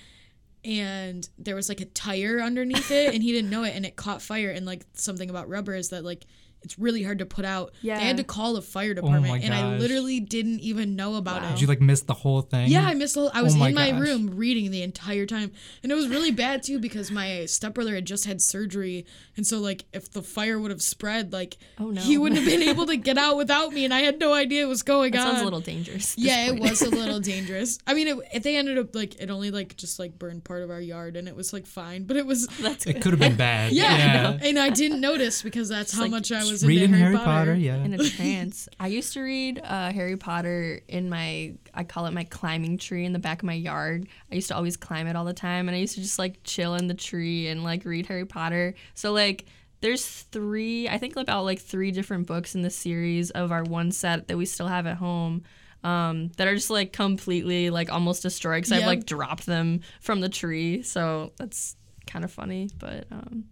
and 0.64 1.30
there 1.38 1.56
was 1.56 1.70
like 1.70 1.80
a 1.82 1.86
tire 1.86 2.40
underneath 2.42 2.90
it 2.92 3.14
and 3.14 3.22
he 3.22 3.32
didn't 3.32 3.50
know 3.52 3.64
it 3.64 3.76
and 3.76 3.86
it 3.86 3.96
caught 3.96 4.22
fire 4.22 4.50
and 4.50 4.66
like 4.66 4.84
something 4.94 5.30
about 5.30 5.48
rubber 5.48 5.76
is 5.76 5.90
that 5.90 6.04
like 6.04 6.26
it's 6.66 6.78
really 6.78 7.04
hard 7.04 7.20
to 7.20 7.26
put 7.26 7.46
out. 7.46 7.74
Yeah. 7.82 8.00
They 8.00 8.06
had 8.06 8.18
to 8.18 8.24
call 8.24 8.54
the 8.56 8.62
fire 8.62 8.92
oh 8.98 9.02
my 9.04 9.18
department, 9.20 9.44
and 9.46 9.54
I 9.54 9.78
literally 9.78 10.20
didn't 10.20 10.60
even 10.60 10.96
know 10.96 11.16
about 11.16 11.42
Wow. 11.42 11.50
it. 11.50 11.52
Did 11.54 11.62
you 11.62 11.68
like 11.68 11.80
miss 11.82 12.02
the 12.02 12.14
whole 12.14 12.42
thing? 12.42 12.70
Yeah, 12.70 12.86
I 12.86 12.94
missed. 12.96 13.14
The 13.14 13.22
whole, 13.22 13.32
I 13.34 13.40
oh 13.42 13.44
was 13.44 13.56
Oh 13.56 13.60
my 13.60 13.70
in 13.70 13.76
my 13.76 13.92
gosh. 13.92 14.02
room 14.02 14.36
reading 14.36 14.72
the 14.72 14.82
entire 14.82 15.26
time, 15.26 15.52
and 15.84 15.92
it 15.92 15.96
was 15.96 16.10
really 16.10 16.32
bad 16.32 16.64
too 16.64 16.80
because 16.80 17.12
my 17.12 17.46
stepbrother 17.46 17.96
had 17.96 18.06
just 18.06 18.26
had 18.26 18.42
surgery, 18.42 19.06
and 19.38 19.46
so 19.48 19.60
like 19.60 19.86
if 19.94 20.12
the 20.12 20.22
fire 20.22 20.60
would 20.60 20.72
have 20.72 20.82
spread, 20.82 21.32
like 21.32 21.58
Oh, 21.80 21.92
no. 21.92 22.02
he 22.02 22.18
wouldn't 22.18 22.42
have 22.42 22.50
been 22.50 22.64
able 22.68 22.86
to 22.88 22.98
get 22.98 23.18
out 23.18 23.38
without 23.38 23.72
me, 23.72 23.86
and 23.86 23.94
I 23.94 24.02
had 24.02 24.20
no 24.20 24.34
idea 24.34 24.64
what 24.66 24.70
was 24.70 24.84
going 24.84 25.12
That 25.14 25.22
on. 25.22 25.28
sounds 25.28 25.42
a 25.42 25.46
little 25.46 25.60
dangerous. 25.62 26.14
at 26.14 26.18
this 26.18 26.26
yeah, 26.26 26.48
it 26.48 26.60
was 26.60 26.82
a 26.82 26.90
little 27.02 27.20
dangerous. 27.20 27.78
I 27.86 27.94
mean, 27.94 28.08
it, 28.08 28.18
it, 28.34 28.44
they 28.44 28.56
ended 28.58 28.78
up 28.78 28.96
like 28.96 29.22
it 29.22 29.30
only 29.30 29.52
like 29.52 29.78
just 29.78 30.00
like 30.00 30.18
burned 30.18 30.44
part 30.44 30.64
of 30.64 30.72
our 30.72 30.82
yard, 30.82 31.16
and 31.16 31.28
it 31.28 31.36
was 31.36 31.54
like 31.54 31.66
fine, 31.68 32.04
but 32.04 32.18
it 32.18 32.26
was 32.26 32.48
That's 32.60 32.86
It 32.88 33.02
could 33.02 33.12
have 33.12 33.20
been 33.20 33.36
bad. 33.36 33.72
yeah, 33.74 33.96
yeah. 33.98 34.38
and 34.42 34.58
I 34.58 34.70
didn't 34.70 35.02
notice 35.02 35.42
because 35.42 35.70
that's 35.70 35.94
how 35.94 36.02
like 36.02 36.12
much 36.12 36.32
I 36.32 36.44
was 36.44 36.55
Reading 36.64 36.86
into 36.86 36.98
Harry 36.98 37.18
Potter. 37.18 37.56
yeah. 37.56 37.76
in 37.76 37.94
a 37.94 37.98
trance. 37.98 38.70
I 38.80 38.88
used 38.88 39.14
to 39.14 39.22
read 39.22 39.62
uh, 39.64 39.92
Harry 39.92 40.18
Potter 40.18 40.82
in 40.88 41.10
my, 41.10 41.54
I 41.74 41.84
call 41.84 42.06
it 42.06 42.12
my 42.12 42.24
climbing 42.24 42.78
tree 42.78 43.06
in 43.06 43.14
the 43.14 43.20
back 43.20 43.40
of 43.40 43.46
my 43.46 43.54
yard. 43.54 44.08
I 44.32 44.36
used 44.36 44.48
to 44.50 44.56
always 44.56 44.78
climb 44.78 45.08
it 45.08 45.16
all 45.16 45.26
the 45.26 45.34
time, 45.34 45.68
and 45.68 45.76
I 45.76 45.80
used 45.80 45.96
to 45.96 46.02
just 46.02 46.20
like 46.20 46.40
chill 46.44 46.76
in 46.76 46.88
the 46.88 46.94
tree 46.94 47.48
and 47.48 47.64
like 47.64 47.86
read 47.86 48.06
Harry 48.06 48.26
Potter. 48.26 48.76
So 48.94 49.12
like, 49.12 49.46
there's 49.82 50.06
three, 50.06 50.88
I 50.88 50.98
think 50.98 51.16
about 51.16 51.44
like 51.44 51.60
three 51.60 51.92
different 51.92 52.28
books 52.28 52.56
in 52.56 52.62
the 52.62 52.70
series 52.70 53.32
of 53.32 53.52
our 53.52 53.64
one 53.64 53.92
set 53.92 54.28
that 54.28 54.38
we 54.38 54.46
still 54.46 54.68
have 54.68 54.88
at 54.88 54.98
home. 54.98 55.44
Um, 55.84 56.32
that 56.38 56.48
are 56.48 56.56
just 56.56 56.72
like 56.72 56.94
completely 56.94 57.70
like 57.70 57.92
almost 57.92 58.24
destroyed 58.24 58.64
because 58.64 58.72
I've 58.72 58.88
like 58.88 59.06
dropped 59.06 59.46
them 59.46 59.82
from 60.02 60.20
the 60.20 60.30
tree. 60.30 60.82
So 60.82 61.34
that's 61.38 61.76
kind 62.08 62.26
of 62.26 62.32
funny. 62.32 62.70
But 62.80 63.06
um, 63.12 63.44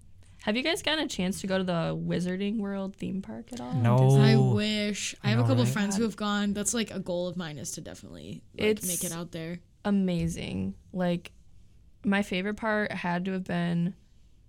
have 0.46 0.58
you 0.58 0.62
guys 0.64 0.82
gotten 0.82 1.06
a 1.06 1.08
chance 1.08 1.40
to 1.42 1.48
go 1.48 1.58
to 1.58 1.64
the 1.64 1.96
Wizarding 1.96 2.58
World 2.60 2.96
theme 2.98 3.22
park 3.22 3.52
at 3.54 3.62
all? 3.62 3.74
No. 3.74 4.18
I 4.22 4.36
wish. 4.36 5.16
I 5.24 5.28
I 5.28 5.32
have 5.32 5.40
a 5.40 5.44
couple 5.44 5.64
right? 5.64 5.72
friends 5.74 5.96
who 5.96 6.04
have 6.04 6.16
gone. 6.18 6.54
That's 6.54 6.74
like 6.74 6.92
a 6.92 7.00
goal 7.00 7.28
of 7.28 7.38
mine 7.38 7.58
is 7.58 7.72
to 7.72 7.82
definitely 7.82 8.44
like, 8.58 8.68
It's- 8.70 8.86
make 8.88 9.04
it 9.04 9.16
out 9.16 9.32
there. 9.32 9.60
amazing. 9.86 10.76
Like 10.92 11.32
my 12.06 12.22
favorite 12.24 12.56
part 12.56 12.92
had 12.92 13.24
to 13.26 13.32
have 13.32 13.46
been 13.46 13.96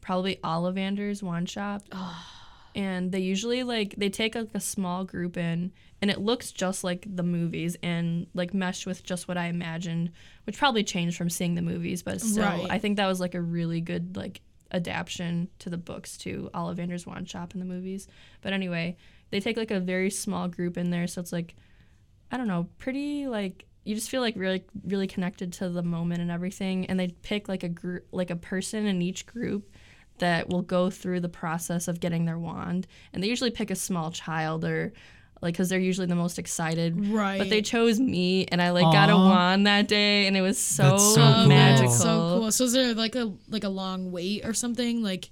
probably 0.00 0.36
Ollivander's 0.42 1.22
wand 1.22 1.48
shop. 1.48 1.82
And 2.76 3.12
they 3.12 3.20
usually 3.20 3.62
like 3.62 3.94
they 3.96 4.10
take 4.10 4.34
like 4.34 4.48
a 4.52 4.58
small 4.60 5.04
group 5.04 5.36
in 5.36 5.70
and 6.02 6.10
it 6.10 6.18
looks 6.20 6.50
just 6.50 6.82
like 6.82 7.06
the 7.08 7.22
movies 7.22 7.76
and 7.84 8.26
like 8.34 8.52
meshed 8.52 8.84
with 8.84 9.04
just 9.04 9.28
what 9.28 9.36
I 9.38 9.46
imagined, 9.46 10.10
which 10.44 10.58
probably 10.58 10.82
changed 10.82 11.16
from 11.16 11.30
seeing 11.30 11.54
the 11.54 11.62
movies, 11.62 12.02
but 12.02 12.20
still 12.20 12.42
Right. 12.42 12.66
I 12.68 12.80
think 12.80 12.96
that 12.96 13.06
was 13.06 13.20
like 13.20 13.36
a 13.36 13.40
really 13.40 13.80
good 13.80 14.16
like 14.16 14.40
adaptation 14.74 15.48
to 15.60 15.70
the 15.70 15.78
books 15.78 16.18
to 16.18 16.50
Ollivander's 16.54 17.06
wand 17.06 17.28
shop 17.28 17.54
in 17.54 17.60
the 17.60 17.66
movies. 17.66 18.08
But 18.42 18.52
anyway, 18.52 18.96
they 19.30 19.40
take 19.40 19.56
like 19.56 19.70
a 19.70 19.80
very 19.80 20.10
small 20.10 20.48
group 20.48 20.76
in 20.76 20.90
there 20.90 21.06
so 21.06 21.20
it's 21.20 21.32
like 21.32 21.54
I 22.30 22.36
don't 22.36 22.48
know, 22.48 22.68
pretty 22.78 23.28
like 23.28 23.66
you 23.84 23.94
just 23.94 24.10
feel 24.10 24.20
like 24.20 24.34
really 24.36 24.64
really 24.84 25.06
connected 25.06 25.52
to 25.54 25.68
the 25.68 25.82
moment 25.82 26.20
and 26.20 26.30
everything 26.30 26.86
and 26.86 26.98
they 26.98 27.08
pick 27.22 27.48
like 27.48 27.62
a 27.62 27.68
group 27.68 28.06
like 28.12 28.30
a 28.30 28.36
person 28.36 28.86
in 28.86 29.02
each 29.02 29.26
group 29.26 29.70
that 30.18 30.48
will 30.48 30.62
go 30.62 30.90
through 30.90 31.20
the 31.20 31.28
process 31.28 31.88
of 31.88 32.00
getting 32.00 32.24
their 32.24 32.38
wand 32.38 32.86
and 33.12 33.22
they 33.22 33.28
usually 33.28 33.50
pick 33.50 33.70
a 33.70 33.76
small 33.76 34.10
child 34.10 34.64
or 34.64 34.92
like 35.44 35.54
cuz 35.56 35.68
they're 35.68 35.78
usually 35.78 36.08
the 36.08 36.16
most 36.16 36.38
excited 36.40 37.06
Right. 37.08 37.38
but 37.38 37.50
they 37.50 37.62
chose 37.62 38.00
me 38.00 38.46
and 38.46 38.60
I 38.60 38.70
like 38.70 38.90
got 38.92 39.10
a 39.10 39.16
wand 39.16 39.66
that 39.68 39.86
day 39.86 40.26
and 40.26 40.36
it 40.36 40.40
was 40.40 40.58
so, 40.58 40.82
That's 40.90 41.14
so 41.14 41.20
cool. 41.34 41.46
magical. 41.46 41.88
That's 41.90 42.02
so 42.02 42.38
cool. 42.40 42.50
So 42.50 42.64
is 42.64 42.72
there 42.72 42.94
like 42.94 43.14
a 43.14 43.32
like 43.48 43.62
a 43.64 43.68
long 43.68 44.10
wait 44.10 44.44
or 44.44 44.52
something? 44.54 45.02
Like 45.02 45.30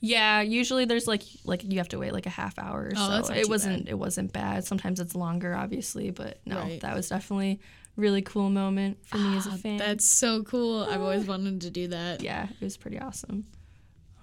Yeah, 0.00 0.42
usually 0.42 0.84
there's 0.84 1.08
like 1.08 1.22
like 1.44 1.64
you 1.64 1.78
have 1.78 1.88
to 1.88 1.98
wait 1.98 2.12
like 2.12 2.26
a 2.26 2.30
half 2.30 2.56
hour 2.58 2.82
or 2.84 2.92
Oh, 2.96 3.06
so. 3.06 3.10
that's 3.10 3.28
not 3.30 3.38
it 3.38 3.48
wasn't 3.48 3.84
bad. 3.86 3.90
it 3.90 3.98
wasn't 3.98 4.32
bad. 4.32 4.64
Sometimes 4.64 5.00
it's 5.00 5.14
longer 5.16 5.54
obviously, 5.56 6.10
but 6.12 6.38
no, 6.46 6.56
Right. 6.60 6.80
that 6.82 6.94
was 6.94 7.08
definitely 7.08 7.58
really 7.96 8.22
cool 8.22 8.48
moment 8.48 8.98
for 9.06 9.18
me 9.18 9.36
as 9.36 9.46
a 9.48 9.50
ah, 9.50 9.56
fan. 9.56 9.76
that's 9.78 10.06
so 10.06 10.44
cool. 10.44 10.84
I've 10.84 11.00
always 11.00 11.26
wanted 11.32 11.62
to 11.62 11.70
do 11.70 11.88
that. 11.88 12.22
yeah, 12.22 12.44
it 12.60 12.64
was 12.64 12.76
pretty 12.76 12.98
awesome. 13.00 13.46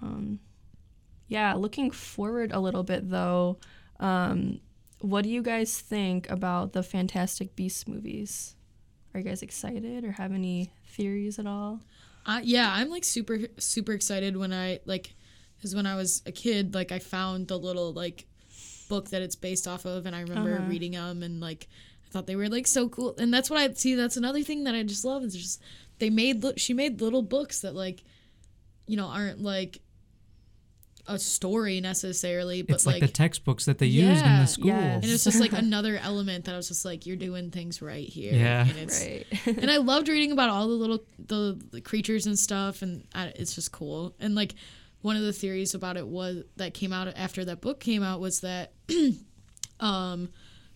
Um, 0.00 0.38
yeah, 1.28 1.52
looking 1.54 1.90
forward 1.90 2.52
a 2.52 2.60
little 2.60 2.84
bit 2.84 3.10
though. 3.10 3.58
Um, 4.00 4.60
what 5.00 5.22
do 5.24 5.30
you 5.30 5.42
guys 5.42 5.78
think 5.80 6.28
about 6.30 6.72
the 6.72 6.82
Fantastic 6.82 7.54
Beasts 7.56 7.86
movies? 7.86 8.54
Are 9.14 9.20
you 9.20 9.24
guys 9.24 9.42
excited 9.42 10.04
or 10.04 10.12
have 10.12 10.32
any 10.32 10.72
theories 10.88 11.38
at 11.38 11.46
all? 11.46 11.80
Uh, 12.24 12.40
yeah, 12.42 12.70
I'm 12.72 12.90
like 12.90 13.04
super 13.04 13.38
super 13.58 13.92
excited 13.92 14.36
when 14.36 14.52
I 14.52 14.80
like 14.84 15.14
because 15.56 15.74
when 15.74 15.86
I 15.86 15.94
was 15.96 16.22
a 16.26 16.32
kid, 16.32 16.74
like 16.74 16.92
I 16.92 16.98
found 16.98 17.48
the 17.48 17.58
little 17.58 17.92
like 17.92 18.26
book 18.88 19.10
that 19.10 19.22
it's 19.22 19.36
based 19.36 19.66
off 19.68 19.84
of, 19.84 20.06
and 20.06 20.14
I 20.14 20.20
remember 20.22 20.56
Uh-huh. 20.56 20.68
reading 20.68 20.92
them 20.92 21.22
and 21.22 21.40
like 21.40 21.68
I 22.04 22.08
thought 22.10 22.26
they 22.26 22.36
were 22.36 22.48
like 22.48 22.66
so 22.66 22.88
cool. 22.88 23.14
And 23.18 23.32
that's 23.32 23.48
what 23.48 23.58
I 23.60 23.72
see. 23.74 23.94
That's 23.94 24.16
another 24.16 24.42
thing 24.42 24.64
that 24.64 24.74
I 24.74 24.82
just 24.82 25.04
love 25.04 25.22
is 25.24 25.34
just 25.36 25.62
they 25.98 26.10
made 26.10 26.44
she 26.60 26.74
made 26.74 27.00
little 27.00 27.22
books 27.22 27.60
that 27.60 27.74
like 27.74 28.02
you 28.86 28.96
know 28.96 29.06
aren't 29.06 29.40
like 29.40 29.78
a 31.08 31.18
story 31.18 31.80
necessarily, 31.80 32.62
but 32.62 32.74
It's 32.76 32.86
like, 32.86 32.94
like. 33.00 33.02
the 33.02 33.08
textbooks 33.16 33.64
that 33.66 33.78
they 33.78 33.86
used 33.86 34.24
in 34.24 34.38
the 34.40 34.46
school. 34.46 34.66
yes. 34.68 35.02
and 35.02 35.12
it's 35.12 35.24
just 35.24 35.40
like 35.40 35.52
another 35.66 35.96
element 36.02 36.44
that 36.46 36.52
I 36.54 36.56
was 36.56 36.68
just 36.68 36.84
like, 36.84 37.06
you're 37.06 37.16
doing 37.16 37.50
things 37.50 37.80
right 37.82 38.08
here. 38.08 38.34
Yeah. 38.34 38.66
and 38.66 38.76
it's 38.78 39.04
Right. 39.04 39.26
and 39.46 39.70
I 39.70 39.76
loved 39.92 40.08
reading 40.08 40.32
about 40.32 40.48
all 40.50 40.66
the 40.68 40.74
little 40.74 41.04
the, 41.18 41.60
the 41.72 41.80
creatures 41.80 42.26
and 42.26 42.38
stuff, 42.38 42.82
and 42.82 43.04
I, 43.14 43.26
it's 43.36 43.54
just 43.54 43.72
cool. 43.72 44.14
And 44.20 44.34
like 44.34 44.54
one 45.02 45.16
of 45.16 45.22
the 45.22 45.32
theories 45.32 45.74
about 45.74 45.96
it 45.96 46.06
was 46.06 46.42
that 46.56 46.74
came 46.74 46.92
out 46.92 47.06
after 47.16 47.44
that 47.44 47.60
book 47.60 47.78
came 47.80 48.02
out 48.02 48.18
was 48.20 48.40
that 48.40 48.72
um, 49.80 50.30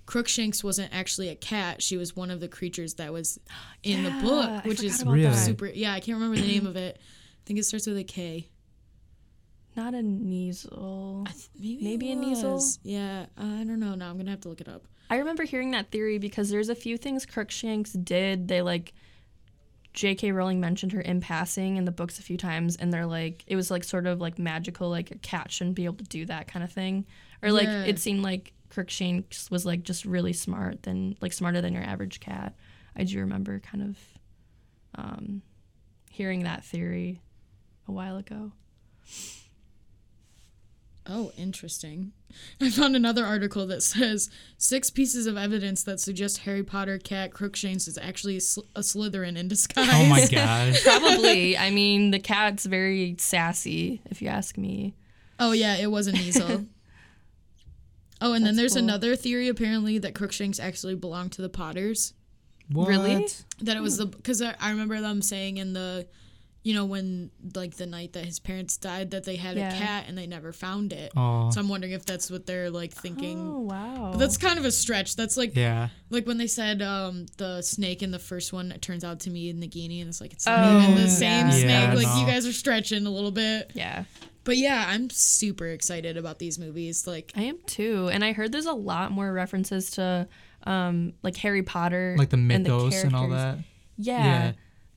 Crookshanks 0.06 0.64
wasn't 0.64 0.92
actually 0.94 1.28
a 1.28 1.36
cat; 1.36 1.82
she 1.82 1.96
was 1.96 2.16
one 2.16 2.30
of 2.30 2.40
the 2.40 2.48
creatures 2.48 2.94
that 2.94 3.12
was 3.12 3.38
in 3.82 4.02
the 4.04 4.10
book, 4.22 4.64
which 4.64 4.82
is 4.82 5.04
Really? 5.04 5.34
super. 5.34 5.66
Yeah, 5.66 5.92
I 5.92 6.00
can't 6.00 6.16
remember 6.18 6.36
the 6.40 6.46
name 6.46 6.66
of 6.66 6.76
it. 6.76 6.98
I 7.00 7.42
think 7.46 7.58
it 7.58 7.64
starts 7.64 7.86
with 7.86 7.96
a 7.96 8.04
K. 8.04 8.48
Not 9.82 9.94
a 9.94 9.98
Kneazle. 10.02 11.26
Maybe 11.58 11.78
Maybe 11.82 12.12
a 12.12 12.16
Kneazle? 12.16 12.52
was. 12.54 12.78
Yeah, 12.82 13.26
I 13.38 13.64
don't 13.64 13.80
know. 13.80 13.94
Now 13.94 14.10
I'm 14.10 14.18
gonna 14.18 14.30
have 14.30 14.42
to 14.42 14.48
look 14.50 14.60
it 14.60 14.68
up. 14.68 14.84
I 15.08 15.16
remember 15.16 15.44
hearing 15.44 15.70
that 15.70 15.90
theory 15.90 16.18
because 16.18 16.50
there's 16.50 16.68
a 16.68 16.74
few 16.74 16.98
things 16.98 17.24
Crookshanks 17.24 17.92
did. 17.92 18.46
They 18.48 18.60
like 18.60 18.92
J.K. 19.94 20.32
Rowling 20.32 20.60
mentioned 20.60 20.92
her 20.92 21.00
in 21.00 21.20
passing 21.22 21.76
in 21.78 21.84
the 21.86 21.90
books 21.92 22.18
a 22.18 22.22
few 22.22 22.36
times, 22.36 22.76
and 22.76 22.92
they're 22.92 23.06
like 23.06 23.42
it 23.46 23.56
was 23.56 23.70
like 23.70 23.82
sort 23.84 24.06
of 24.06 24.20
like 24.20 24.38
magical, 24.38 24.90
like 24.90 25.10
a 25.10 25.16
cat 25.16 25.50
shouldn't 25.50 25.76
be 25.76 25.86
able 25.86 25.96
to 25.96 26.04
do 26.04 26.26
that 26.26 26.46
kind 26.46 26.62
of 26.62 26.70
thing, 26.70 27.06
or 27.42 27.50
like 27.50 27.64
Yeah. 27.64 27.84
it 27.84 27.98
seemed 27.98 28.22
like 28.22 28.52
Crookshanks 28.68 29.50
was 29.50 29.64
like 29.64 29.82
just 29.82 30.04
really 30.04 30.34
smart 30.34 30.82
than 30.82 31.16
like 31.22 31.32
smarter 31.32 31.62
than 31.62 31.72
your 31.72 31.82
average 31.84 32.20
cat. 32.20 32.54
I 32.94 33.04
do 33.04 33.18
remember 33.20 33.58
kind 33.60 33.82
of 33.82 33.98
um, 34.96 35.42
hearing 36.10 36.42
that 36.44 36.64
theory 36.66 37.22
a 37.88 37.92
while 37.92 38.18
ago. 38.18 38.52
Oh, 41.12 41.32
interesting. 41.36 42.12
I 42.60 42.70
found 42.70 42.94
another 42.94 43.24
article 43.24 43.66
that 43.66 43.82
says 43.82 44.30
six 44.58 44.90
pieces 44.90 45.26
of 45.26 45.36
evidence 45.36 45.82
that 45.82 45.98
suggest 45.98 46.38
Harry 46.38 46.62
Potter 46.62 46.98
cat 46.98 47.32
Crookshanks 47.32 47.88
is 47.88 47.98
actually 47.98 48.36
a, 48.36 48.40
Sl- 48.40 48.60
a 48.76 48.80
Slytherin 48.80 49.36
in 49.36 49.48
disguise. 49.48 49.88
oh 49.92 50.06
my 50.06 50.24
gosh. 50.30 50.84
Probably. 50.84 51.58
I 51.58 51.70
mean, 51.70 52.12
the 52.12 52.20
cat's 52.20 52.64
very 52.64 53.16
sassy, 53.18 54.02
if 54.04 54.22
you 54.22 54.28
ask 54.28 54.56
me. 54.56 54.94
Oh 55.40 55.50
yeah, 55.50 55.76
it 55.78 55.90
was 55.90 56.06
a 56.06 56.12
Kneazle. 56.12 56.68
oh, 58.20 58.32
and 58.32 58.46
then 58.46 58.54
there's 58.54 58.74
cool. 58.74 58.84
another 58.84 59.16
theory 59.16 59.48
apparently 59.48 59.98
that 59.98 60.14
Crookshanks 60.14 60.60
actually 60.60 60.94
belonged 60.94 61.32
to 61.32 61.42
the 61.42 61.48
Potters. 61.48 62.14
What? 62.70 62.86
Really? 62.86 63.26
That 63.62 63.76
it 63.76 63.80
was 63.80 63.96
hmm. 63.96 64.10
the 64.10 64.16
because 64.16 64.40
I, 64.40 64.54
I 64.60 64.70
remember 64.70 65.00
them 65.00 65.22
saying 65.22 65.56
in 65.56 65.72
the, 65.72 66.06
you 66.62 66.74
know, 66.74 66.84
when 66.84 67.30
like 67.54 67.76
the 67.76 67.86
night 67.86 68.12
that 68.12 68.24
his 68.26 68.38
parents 68.38 68.76
died 68.76 69.12
that 69.12 69.24
they 69.24 69.36
had 69.36 69.56
Yeah. 69.56 69.74
a 69.74 69.78
cat 69.78 70.04
and 70.08 70.18
they 70.18 70.26
never 70.26 70.52
found 70.52 70.92
it. 70.92 71.10
Oh, 71.16 71.50
So 71.50 71.58
I'm 71.60 71.68
wondering 71.68 71.92
if 71.92 72.04
that's 72.04 72.30
what 72.30 72.44
they're 72.44 72.68
like 72.70 72.92
thinking. 72.92 73.38
Oh 73.40 73.60
wow. 73.60 74.08
But 74.12 74.18
that's 74.18 74.36
kind 74.36 74.58
of 74.58 74.66
a 74.66 74.70
stretch. 74.70 75.16
That's 75.16 75.36
like 75.38 75.56
yeah. 75.56 75.88
Like 76.10 76.26
when 76.26 76.36
they 76.36 76.46
said 76.46 76.82
um, 76.82 77.26
the 77.38 77.62
snake 77.62 78.02
in 78.02 78.10
the 78.10 78.18
first 78.18 78.52
one, 78.52 78.72
it 78.72 78.82
turns 78.82 79.04
out 79.04 79.20
to 79.20 79.30
be 79.30 79.52
Nagini, 79.54 80.00
and 80.00 80.08
it's 80.10 80.20
like 80.20 80.32
it's 80.34 80.46
Oh, 80.46 80.54
not 80.54 80.82
even 80.90 80.96
the 81.02 81.08
same 81.08 81.46
yeah. 81.46 81.50
snake. 81.50 81.64
Yeah, 81.70 81.94
like 81.94 82.06
no. 82.06 82.20
you 82.20 82.26
guys 82.26 82.46
are 82.46 82.52
stretching 82.52 83.06
a 83.06 83.10
little 83.10 83.30
bit, 83.30 83.70
yeah. 83.74 84.04
but 84.44 84.56
yeah, 84.58 84.84
I'm 84.88 85.08
super 85.08 85.66
excited 85.68 86.16
about 86.18 86.38
these 86.38 86.58
movies. 86.58 87.06
Like, 87.06 87.32
I 87.36 87.42
am 87.44 87.58
too, 87.66 88.10
and 88.12 88.22
I 88.22 88.32
heard 88.32 88.52
there's 88.52 88.66
a 88.66 88.72
lot 88.74 89.12
more 89.12 89.32
references 89.32 89.92
to 89.92 90.28
um 90.64 91.14
like 91.22 91.36
Harry 91.38 91.62
Potter, 91.62 92.16
Like 92.18 92.28
the 92.28 92.36
and 92.36 92.48
mythos 92.48 93.02
and, 93.02 93.16
all 93.16 93.28
that. 93.30 93.58
Yeah. 93.96 94.24
Yeah. 94.24 94.52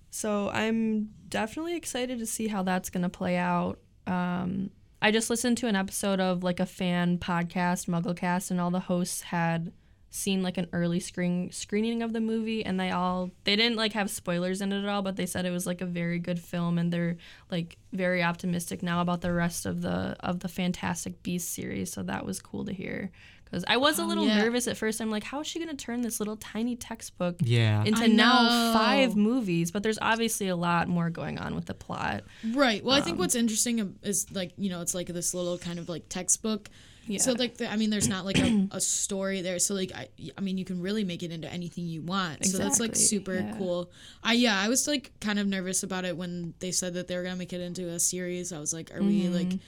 So 0.10 0.50
I'm 0.50 1.10
definitely 1.34 1.76
excited 1.76 2.20
to 2.20 2.28
see 2.28 2.48
how 2.48 2.62
that's 2.62 2.92
gonna 2.92 3.10
play 3.10 3.38
out. 3.38 3.80
Um, 4.06 4.70
I 5.02 5.10
just 5.10 5.32
listened 5.32 5.58
to 5.58 5.68
an 5.68 5.76
episode 5.76 6.20
of 6.20 6.44
like 6.44 6.60
a 6.60 6.66
fan 6.66 7.18
podcast, 7.18 7.88
MuggleCast, 7.88 8.52
and 8.52 8.62
all 8.62 8.70
the 8.70 8.80
hosts 8.80 9.22
had 9.22 9.74
seen 10.12 10.44
like 10.44 10.60
an 10.60 10.68
early 10.74 11.00
screen 11.00 11.52
screening 11.52 12.04
of 12.04 12.14
the 12.14 12.22
movie 12.22 12.64
and 12.64 12.80
they 12.80 12.92
all 12.92 13.32
they 13.46 13.56
didn't 13.56 13.78
like 13.78 13.94
have 13.94 14.12
spoilers 14.12 14.62
in 14.62 14.72
it 14.72 14.84
at 14.84 14.88
all 14.88 15.02
but 15.02 15.16
they 15.16 15.26
said 15.26 15.44
it 15.44 15.50
was 15.50 15.66
like 15.66 15.82
a 15.82 15.88
very 15.88 16.20
good 16.20 16.38
film 16.38 16.78
and 16.78 16.94
they're 16.94 17.18
like 17.50 17.80
very 17.94 18.22
optimistic 18.22 18.84
now 18.84 19.02
about 19.02 19.22
the 19.22 19.34
rest 19.34 19.66
of 19.66 19.82
the 19.82 20.16
of 20.20 20.42
the 20.42 20.48
fantastic 20.48 21.24
beast 21.24 21.50
series 21.50 21.92
so 21.92 22.04
that 22.04 22.28
was 22.28 22.40
cool 22.40 22.64
to 22.64 22.72
hear 22.72 23.10
because 23.54 23.66
i 23.68 23.78
was 23.78 24.00
a 24.00 24.02
Oh, 24.02 24.06
little 24.08 24.26
yeah. 24.26 24.40
nervous 24.42 24.68
at 24.68 24.76
first 24.78 25.00
i'm 25.00 25.10
like 25.12 25.24
how 25.24 25.40
is 25.42 25.48
she 25.48 25.60
going 25.64 25.70
to 25.76 25.86
turn 25.86 26.02
this 26.02 26.20
little 26.20 26.36
tiny 26.38 26.76
textbook 26.76 27.36
Yeah. 27.42 27.84
into 27.86 28.08
now 28.08 28.74
five 28.74 29.16
movies 29.16 29.72
but 29.72 29.84
there's 29.84 30.00
obviously 30.02 30.48
a 30.48 30.56
lot 30.56 30.88
more 30.88 31.10
going 31.10 31.38
on 31.38 31.54
with 31.56 31.66
the 31.68 31.74
plot 31.74 32.24
Right. 32.54 32.84
Well, 32.84 32.96
I 32.96 33.00
Um, 33.00 33.06
think 33.06 33.20
what's 33.20 33.36
interesting 33.36 33.98
is 34.04 34.30
like 34.32 34.52
you 34.58 34.70
know 34.70 34.82
it's 34.82 34.94
like 34.96 35.08
this 35.08 35.34
little 35.34 35.58
kind 35.58 35.80
of 35.80 35.88
like 35.90 36.10
textbook. 36.10 36.70
Yeah. 37.06 37.20
So 37.20 37.34
like 37.34 37.58
the, 37.58 37.70
I 37.70 37.76
mean, 37.76 37.90
there's 37.90 38.08
not 38.08 38.24
like 38.26 38.40
a, 38.40 38.68
a 38.72 38.80
story 38.80 39.42
there. 39.42 39.60
So 39.60 39.74
like 39.74 39.92
I, 39.94 40.08
I 40.38 40.42
mean, 40.42 40.58
you 40.58 40.64
can 40.64 40.82
really 40.82 41.04
make 41.04 41.22
it 41.22 41.32
into 41.32 41.52
anything 41.52 41.86
you 41.86 42.02
want. 42.02 42.38
Exactly. 42.38 42.52
So 42.52 42.58
that's 42.64 42.80
like 42.80 42.96
super 42.96 43.36
yeah. 43.36 43.56
cool. 43.58 43.92
I 44.24 44.34
yeah, 44.34 44.58
I 44.60 44.70
was 44.70 44.88
like 44.88 45.12
kind 45.20 45.38
of 45.40 45.46
nervous 45.48 45.84
about 45.84 46.06
it 46.06 46.16
when 46.16 46.54
they 46.60 46.72
said 46.72 46.94
that 46.94 47.08
they 47.10 47.18
were 47.18 47.24
gonna 47.24 47.36
make 47.36 47.52
it 47.54 47.60
into 47.62 47.90
a 47.90 48.00
series. 48.00 48.54
I 48.54 48.60
was 48.60 48.74
like, 48.74 48.96
are 48.96 49.02
we 49.04 49.24
Mm-hmm. 49.24 49.34
like 49.34 49.60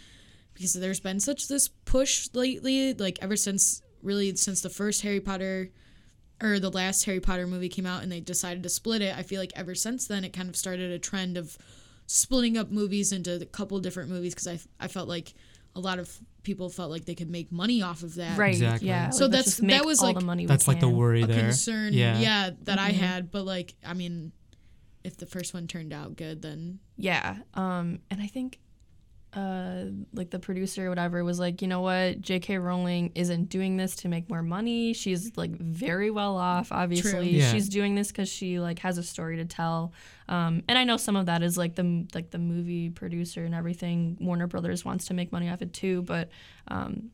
because 0.56 0.74
there's 0.74 1.00
been 1.00 1.20
such 1.20 1.48
this 1.48 1.68
push 1.68 2.28
lately, 2.34 2.94
like 2.96 3.20
ever 3.22 3.36
since 3.36 3.82
really 4.02 4.36
since 4.36 4.62
the 4.62 4.70
first 4.70 5.02
Harry 5.04 5.20
Potter 5.20 5.70
or 6.42 6.60
the 6.60 6.70
last 6.72 7.06
Harry 7.06 7.20
Potter 7.20 7.46
movie 7.48 7.70
came 7.70 7.86
out 7.86 8.02
and 8.04 8.12
they 8.12 8.20
decided 8.20 8.64
to 8.64 8.70
split 8.70 9.02
it. 9.02 9.16
I 9.16 9.22
feel 9.24 9.40
like 9.40 9.54
ever 9.56 9.76
since 9.76 10.08
then 10.08 10.24
it 10.26 10.34
kind 10.34 10.50
of 10.50 10.56
started 10.56 10.92
a 10.92 11.00
trend 11.00 11.38
of 11.38 11.58
splitting 12.08 12.58
up 12.58 12.70
movies 12.72 13.12
into 13.12 13.36
a 13.42 13.46
couple 13.46 13.80
different 13.80 14.10
movies 14.10 14.34
because 14.36 14.48
I, 14.48 14.60
I 14.80 14.88
felt 14.88 15.08
like 15.08 15.34
a 15.76 15.80
lot 15.80 15.98
of 16.00 16.10
people 16.44 16.70
felt 16.70 16.92
like 16.92 17.06
they 17.06 17.16
could 17.16 17.30
make 17.30 17.52
money 17.52 17.82
off 17.82 18.04
of 18.04 18.16
that. 18.16 18.38
right 18.38 18.54
Exactly. 18.54 18.88
yeah 18.88 19.10
So 19.10 19.26
like, 19.26 19.32
that's- 19.32 19.58
that 19.58 19.86
was, 19.86 20.02
like- 20.02 20.18
the 20.20 20.24
money 20.26 20.44
we 20.44 20.48
That's 20.48 20.68
like 20.68 20.80
the 20.80 20.88
worry 20.90 21.24
A 21.24 21.28
there. 21.28 21.40
concern, 21.40 21.94
Yeah. 21.94 22.20
yeah, 22.20 22.50
that 22.64 22.80
I 22.80 22.92
Mm-hmm. 22.92 23.00
had, 23.00 23.32
but 23.32 23.44
like 23.46 23.74
I 23.86 23.94
mean, 23.94 24.32
if 25.04 25.18
the 25.18 25.26
first 25.26 25.54
one 25.54 25.68
turned 25.68 25.94
out 25.94 26.16
good, 26.16 26.42
then 26.42 26.80
Yeah. 26.98 27.38
Um, 27.56 28.00
and 28.12 28.22
I 28.22 28.28
think 28.28 28.60
uh 29.36 29.86
like 30.14 30.30
the 30.30 30.40
producer 30.40 30.86
or 30.88 30.90
whatever 30.90 31.24
was 31.24 31.40
like, 31.40 31.62
you 31.62 31.68
know 31.68 31.82
what, 31.82 32.22
JK 32.22 32.62
Rowling 32.62 33.12
isn't 33.16 33.50
doing 33.50 33.78
this 33.78 33.96
to 33.98 34.08
make 34.08 34.30
more 34.30 34.42
money. 34.42 34.94
She's 34.94 35.36
like 35.36 35.52
very 35.52 36.10
well 36.10 36.38
off, 36.38 36.72
obviously. 36.72 37.32
Yeah. 37.32 37.52
She's 37.52 37.68
doing 37.70 37.96
this 37.96 38.12
cuz 38.12 38.30
she 38.30 38.60
like 38.60 38.80
has 38.80 38.98
a 38.98 39.04
story 39.04 39.38
to 39.38 39.46
tell. 39.46 39.94
Um, 40.30 40.64
and 40.68 40.78
I 40.78 40.84
know 40.86 40.98
some 40.98 41.16
of 41.16 41.26
that 41.28 41.44
is 41.44 41.58
like 41.58 41.76
the 41.76 42.08
like 42.14 42.32
the 42.32 42.40
movie 42.40 42.90
producer 42.90 43.44
and 43.44 43.54
everything. 43.54 44.18
Warner 44.22 44.48
Brothers 44.48 44.86
wants 44.86 45.06
to 45.06 45.14
make 45.14 45.32
money 45.32 45.50
off 45.50 45.62
it 45.62 45.74
too, 45.74 46.02
but 46.04 46.30
um 46.70 47.12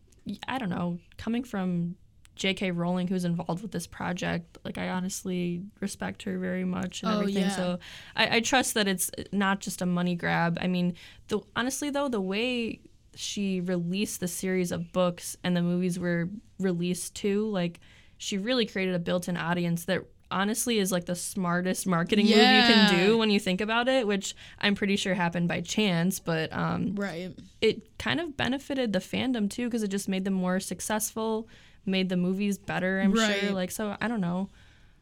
I 0.48 0.60
don't 0.60 0.70
know, 0.70 1.00
coming 1.18 1.44
from 1.44 1.96
J.K. 2.36 2.72
Rowling, 2.72 3.08
who's 3.08 3.26
involved 3.26 3.62
with 3.62 3.72
this 3.72 3.86
project, 3.88 4.58
like 4.64 4.78
I 4.78 4.90
honestly 4.90 5.64
respect 5.80 6.24
her 6.24 6.38
very 6.40 6.64
much 6.64 7.04
and 7.04 7.12
Oh, 7.12 7.20
everything. 7.20 7.44
yeah. 7.44 7.56
So 7.56 7.80
I, 8.16 8.38
I 8.38 8.40
trust 8.40 8.74
that 8.74 8.88
it's 8.88 9.12
not 9.32 9.60
just 9.60 9.82
a 9.82 9.86
money 9.86 10.16
grab. 10.16 10.58
I 10.62 10.68
mean, 10.68 10.96
the 11.28 11.42
honestly 11.56 11.90
though, 11.90 12.08
the 12.08 12.22
way 12.22 12.80
she 13.14 13.60
released 13.62 14.22
the 14.22 14.28
series 14.28 14.72
of 14.72 14.92
books 14.94 15.36
and 15.44 15.56
the 15.56 15.62
movies 15.62 16.00
were 16.00 16.30
released 16.60 17.16
too, 17.16 17.50
like 17.50 17.80
she 18.18 18.38
really 18.38 18.66
created 18.66 18.96
a 18.96 19.00
built-in 19.00 19.36
audience 19.38 19.86
that 19.86 20.02
honestly 20.32 20.80
is 20.80 20.94
like 20.94 21.06
the 21.06 21.16
smartest 21.16 21.86
marketing 21.86 22.26
move 22.26 22.36
you 22.38 22.62
can 22.64 22.88
do 22.90 23.18
when 23.18 23.30
you 23.30 23.38
think 23.40 23.60
about 23.60 23.90
it, 23.90 24.08
which 24.08 24.34
I'm 24.60 24.76
pretty 24.76 24.96
sure 24.96 25.14
happened 25.14 25.50
by 25.50 25.60
chance, 25.60 26.20
but 26.20 26.54
um 26.54 26.96
right. 26.96 27.34
it 27.60 27.98
kind 28.00 28.22
of 28.22 28.38
benefited 28.38 28.94
the 28.94 29.00
fandom 29.00 29.50
too 29.50 29.66
because 29.66 29.84
it 29.84 29.90
just 29.90 30.08
made 30.08 30.24
them 30.24 30.34
more 30.36 30.62
successful, 30.62 31.50
made 31.86 32.10
the 32.10 32.18
movies 32.18 32.58
better. 32.58 33.00
I'm 33.02 33.12
Right. 33.14 33.40
sure. 33.42 33.52
Like 33.52 33.72
so, 33.72 33.96
I 34.00 34.08
don't 34.08 34.22
know. 34.22 34.50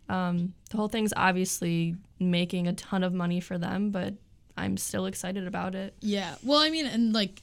Um, 0.07 0.53
the 0.71 0.77
whole 0.77 0.87
thing's 0.89 1.13
obviously 1.15 1.95
making 2.19 2.67
a 2.67 2.73
ton 2.73 3.03
of 3.03 3.13
money 3.13 3.39
for 3.39 3.57
them, 3.57 3.91
but 3.91 4.13
I'm 4.57 4.75
still 4.77 5.05
excited 5.05 5.45
about 5.47 5.75
it. 5.75 5.93
Yeah. 6.01 6.35
Well, 6.43 6.59
I 6.59 6.69
mean, 6.69 6.85
and 6.85 7.13
like 7.13 7.41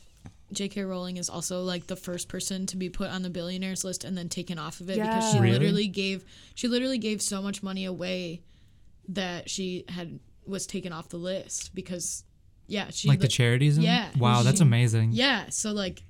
J.K. 0.53 0.83
Rowling 0.83 1.17
is 1.17 1.29
also 1.31 1.63
like 1.63 1.87
the 1.87 1.97
first 1.97 2.29
person 2.29 2.67
to 2.67 2.77
be 2.77 2.89
put 2.89 3.09
on 3.11 3.23
the 3.23 3.31
billionaires 3.31 3.85
list 3.85 4.05
and 4.05 4.17
then 4.19 4.29
taken 4.29 4.59
off 4.59 4.81
of 4.81 4.91
it 4.91 4.99
because 4.99 5.33
she 5.33 5.39
Really? 5.41 5.53
literally 5.59 5.89
gave 5.89 6.25
she 6.55 6.69
literally 6.69 6.99
gave 6.99 7.21
so 7.23 7.41
much 7.43 7.63
money 7.63 7.85
away 7.85 8.43
that 9.09 9.49
she 9.51 9.85
had 9.89 10.19
was 10.47 10.67
taken 10.67 10.93
off 10.93 11.09
the 11.09 11.17
list 11.17 11.75
because 11.75 12.23
yeah 12.69 12.89
she 12.91 13.09
like 13.09 13.21
the 13.21 13.29
charities. 13.29 13.77
And, 13.77 13.85
Yeah. 13.85 14.09
Wow, 14.19 14.43
that's 14.43 14.61
amazing. 14.61 15.11
yeah 15.13 15.47
so 15.51 15.73
like 15.73 16.03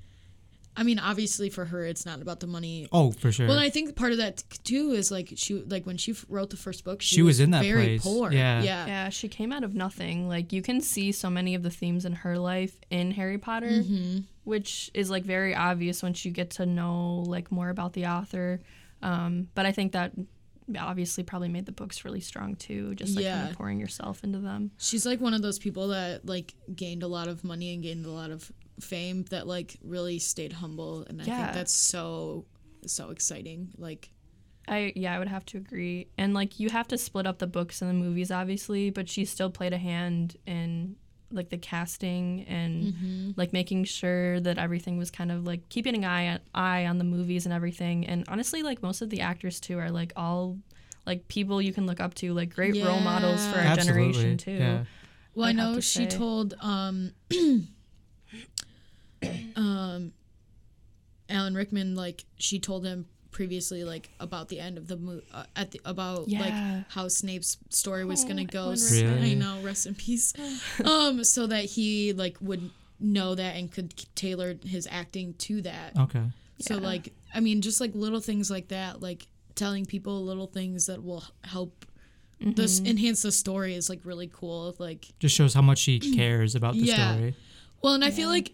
I 0.76 0.82
mean 0.82 0.98
obviously 0.98 1.48
for 1.50 1.64
her 1.64 1.84
it's 1.84 2.04
not 2.04 2.20
about 2.20 2.40
the 2.40 2.46
money. 2.46 2.88
Oh, 2.92 3.10
for 3.12 3.32
sure. 3.32 3.46
Well, 3.46 3.56
and 3.56 3.64
I 3.64 3.70
think 3.70 3.96
part 3.96 4.12
of 4.12 4.18
that 4.18 4.44
too 4.64 4.90
is 4.92 5.10
like 5.10 5.32
she 5.36 5.54
like 5.54 5.86
when 5.86 5.96
she 5.96 6.12
f- 6.12 6.24
wrote 6.28 6.50
the 6.50 6.56
first 6.56 6.84
book 6.84 7.00
she, 7.02 7.16
She 7.16 7.22
was 7.22 7.40
in 7.40 7.50
that 7.52 7.62
very 7.64 7.86
place. 7.98 8.02
poor. 8.02 8.30
Yeah. 8.30 8.62
Yeah. 8.62 8.86
Yeah, 8.86 9.08
she 9.08 9.28
came 9.28 9.52
out 9.52 9.64
of 9.64 9.74
nothing. 9.74 10.28
Like 10.28 10.52
you 10.52 10.62
can 10.62 10.80
see 10.80 11.12
so 11.12 11.30
many 11.30 11.54
of 11.54 11.62
the 11.62 11.70
themes 11.70 12.04
in 12.04 12.12
her 12.12 12.38
life 12.38 12.76
in 12.90 13.10
Harry 13.12 13.38
Potter, 13.38 13.68
Mm-hmm. 13.70 14.18
which 14.44 14.90
is 14.94 15.10
like 15.10 15.24
very 15.24 15.54
obvious 15.54 16.02
once 16.02 16.24
you 16.24 16.30
get 16.30 16.50
to 16.50 16.66
know 16.66 17.24
like 17.26 17.50
more 17.50 17.70
about 17.70 17.92
the 17.94 18.06
author. 18.06 18.60
Um, 19.02 19.48
but 19.54 19.66
I 19.66 19.72
think 19.72 19.92
that 19.92 20.12
obviously 20.78 21.22
probably 21.22 21.48
made 21.48 21.64
the 21.64 21.72
books 21.72 22.04
really 22.04 22.20
strong 22.20 22.56
too, 22.56 22.94
just 22.96 23.14
like 23.14 23.24
kind 23.24 23.36
Yeah. 23.44 23.50
of 23.50 23.56
pouring 23.56 23.78
yourself 23.78 24.24
into 24.24 24.38
them. 24.40 24.72
She's 24.78 25.06
like 25.06 25.20
one 25.20 25.32
of 25.32 25.40
those 25.42 25.58
people 25.58 25.88
that 25.88 26.26
like 26.26 26.54
gained 26.74 27.02
a 27.02 27.06
lot 27.06 27.28
of 27.28 27.44
money 27.44 27.72
and 27.72 27.82
gained 27.82 28.04
a 28.04 28.10
lot 28.10 28.30
of 28.30 28.50
fame 28.80 29.24
that 29.30 29.46
like 29.46 29.76
really 29.82 30.18
stayed 30.18 30.52
humble 30.52 31.04
and 31.08 31.20
I 31.22 31.24
think 31.24 31.52
that's 31.54 31.72
so 31.72 32.44
so 32.86 33.10
exciting. 33.10 33.70
Like 33.78 34.10
I 34.68 34.92
yeah, 34.96 35.14
I 35.14 35.18
would 35.18 35.28
have 35.28 35.44
to 35.46 35.58
agree. 35.58 36.08
And 36.18 36.34
like 36.34 36.58
you 36.60 36.68
have 36.70 36.88
to 36.88 36.98
split 36.98 37.26
up 37.26 37.38
the 37.38 37.46
books 37.46 37.80
and 37.82 37.90
the 37.90 37.94
movies 37.94 38.30
obviously, 38.30 38.90
but 38.90 39.08
she 39.08 39.24
still 39.24 39.50
played 39.50 39.72
a 39.72 39.78
hand 39.78 40.36
in 40.46 40.96
like 41.32 41.48
the 41.50 41.58
casting 41.58 42.44
and 42.48 43.34
like 43.36 43.52
making 43.52 43.84
sure 43.84 44.38
that 44.40 44.58
everything 44.58 44.96
was 44.96 45.10
kind 45.10 45.32
of 45.32 45.44
like 45.44 45.68
keeping 45.68 45.94
an 45.96 46.04
eye 46.04 46.38
eye 46.54 46.86
on 46.86 46.98
the 46.98 47.04
movies 47.04 47.46
and 47.46 47.52
everything. 47.52 48.06
And 48.06 48.24
honestly, 48.28 48.62
like 48.62 48.82
most 48.82 49.02
of 49.02 49.10
the 49.10 49.20
actors 49.22 49.58
too 49.60 49.78
are 49.78 49.90
like 49.90 50.12
all 50.16 50.58
like 51.06 51.26
people 51.28 51.62
you 51.62 51.72
can 51.72 51.86
look 51.86 52.00
up 52.00 52.14
to, 52.14 52.32
like 52.32 52.54
great 52.54 52.82
role 52.84 53.00
models 53.00 53.46
for 53.46 53.56
our 53.56 53.64
Absolutely. 53.64 54.12
generation 54.12 54.36
too. 54.38 54.50
Yeah. 54.52 54.84
well, 55.34 55.46
I 55.46 55.50
I'd 55.50 55.56
know 55.56 55.74
she 55.80 56.04
say. 56.04 56.06
told 56.06 56.54
um 56.60 57.12
um 59.56 60.12
Alan 61.28 61.54
Rickman 61.54 61.94
like 61.94 62.24
she 62.36 62.58
told 62.58 62.84
him 62.86 63.06
previously 63.32 63.84
like 63.84 64.08
about 64.20 64.48
the 64.48 64.58
end 64.60 64.78
of 64.78 64.86
the 64.88 64.96
movie 64.96 65.24
uh, 65.34 65.44
at 65.56 65.70
the 65.72 65.80
about 65.84 66.28
Yeah. 66.28 66.40
like 66.40 66.84
how 66.90 67.08
Snape's 67.08 67.58
story 67.70 68.04
was 68.04 68.24
Oh, 68.24 68.28
gonna 68.28 68.44
go. 68.44 68.62
Alan 68.64 68.76
So- 68.76 68.94
Rickman. 68.96 69.24
I 69.24 69.34
know, 69.34 69.60
rest 69.62 69.86
in 69.86 69.94
peace. 69.94 70.32
um, 70.84 71.22
so 71.24 71.46
that 71.48 71.64
he 71.64 72.12
like 72.12 72.36
would 72.40 72.70
know 72.98 73.34
that 73.34 73.56
and 73.56 73.70
could 73.70 73.94
tailor 74.14 74.56
his 74.64 74.86
acting 74.90 75.34
to 75.34 75.60
that. 75.62 75.96
Okay. 75.98 76.22
So 76.60 76.74
Yeah. 76.76 76.80
like 76.86 77.12
I 77.34 77.40
mean 77.40 77.60
just 77.60 77.80
like 77.80 77.94
little 77.94 78.20
things 78.20 78.50
like 78.50 78.68
that, 78.68 79.00
like 79.02 79.26
telling 79.54 79.84
people 79.84 80.24
little 80.24 80.46
things 80.46 80.86
that 80.86 81.02
will 81.02 81.24
help 81.44 81.84
this 82.40 82.78
Mm-hmm. 82.80 82.90
enhance 82.90 83.22
the 83.22 83.32
story 83.32 83.74
is 83.74 83.88
like 83.90 84.00
really 84.04 84.30
cool. 84.32 84.74
Like 84.78 85.06
Just 85.18 85.34
shows 85.34 85.52
how 85.54 85.62
much 85.62 85.78
she 85.80 85.98
cares 86.16 86.54
about 86.54 86.74
the 86.74 86.80
Yeah. 86.80 87.14
story. 87.16 87.34
well, 87.82 87.94
and 87.94 88.04
I 88.04 88.10
feel 88.10 88.28
like 88.28 88.52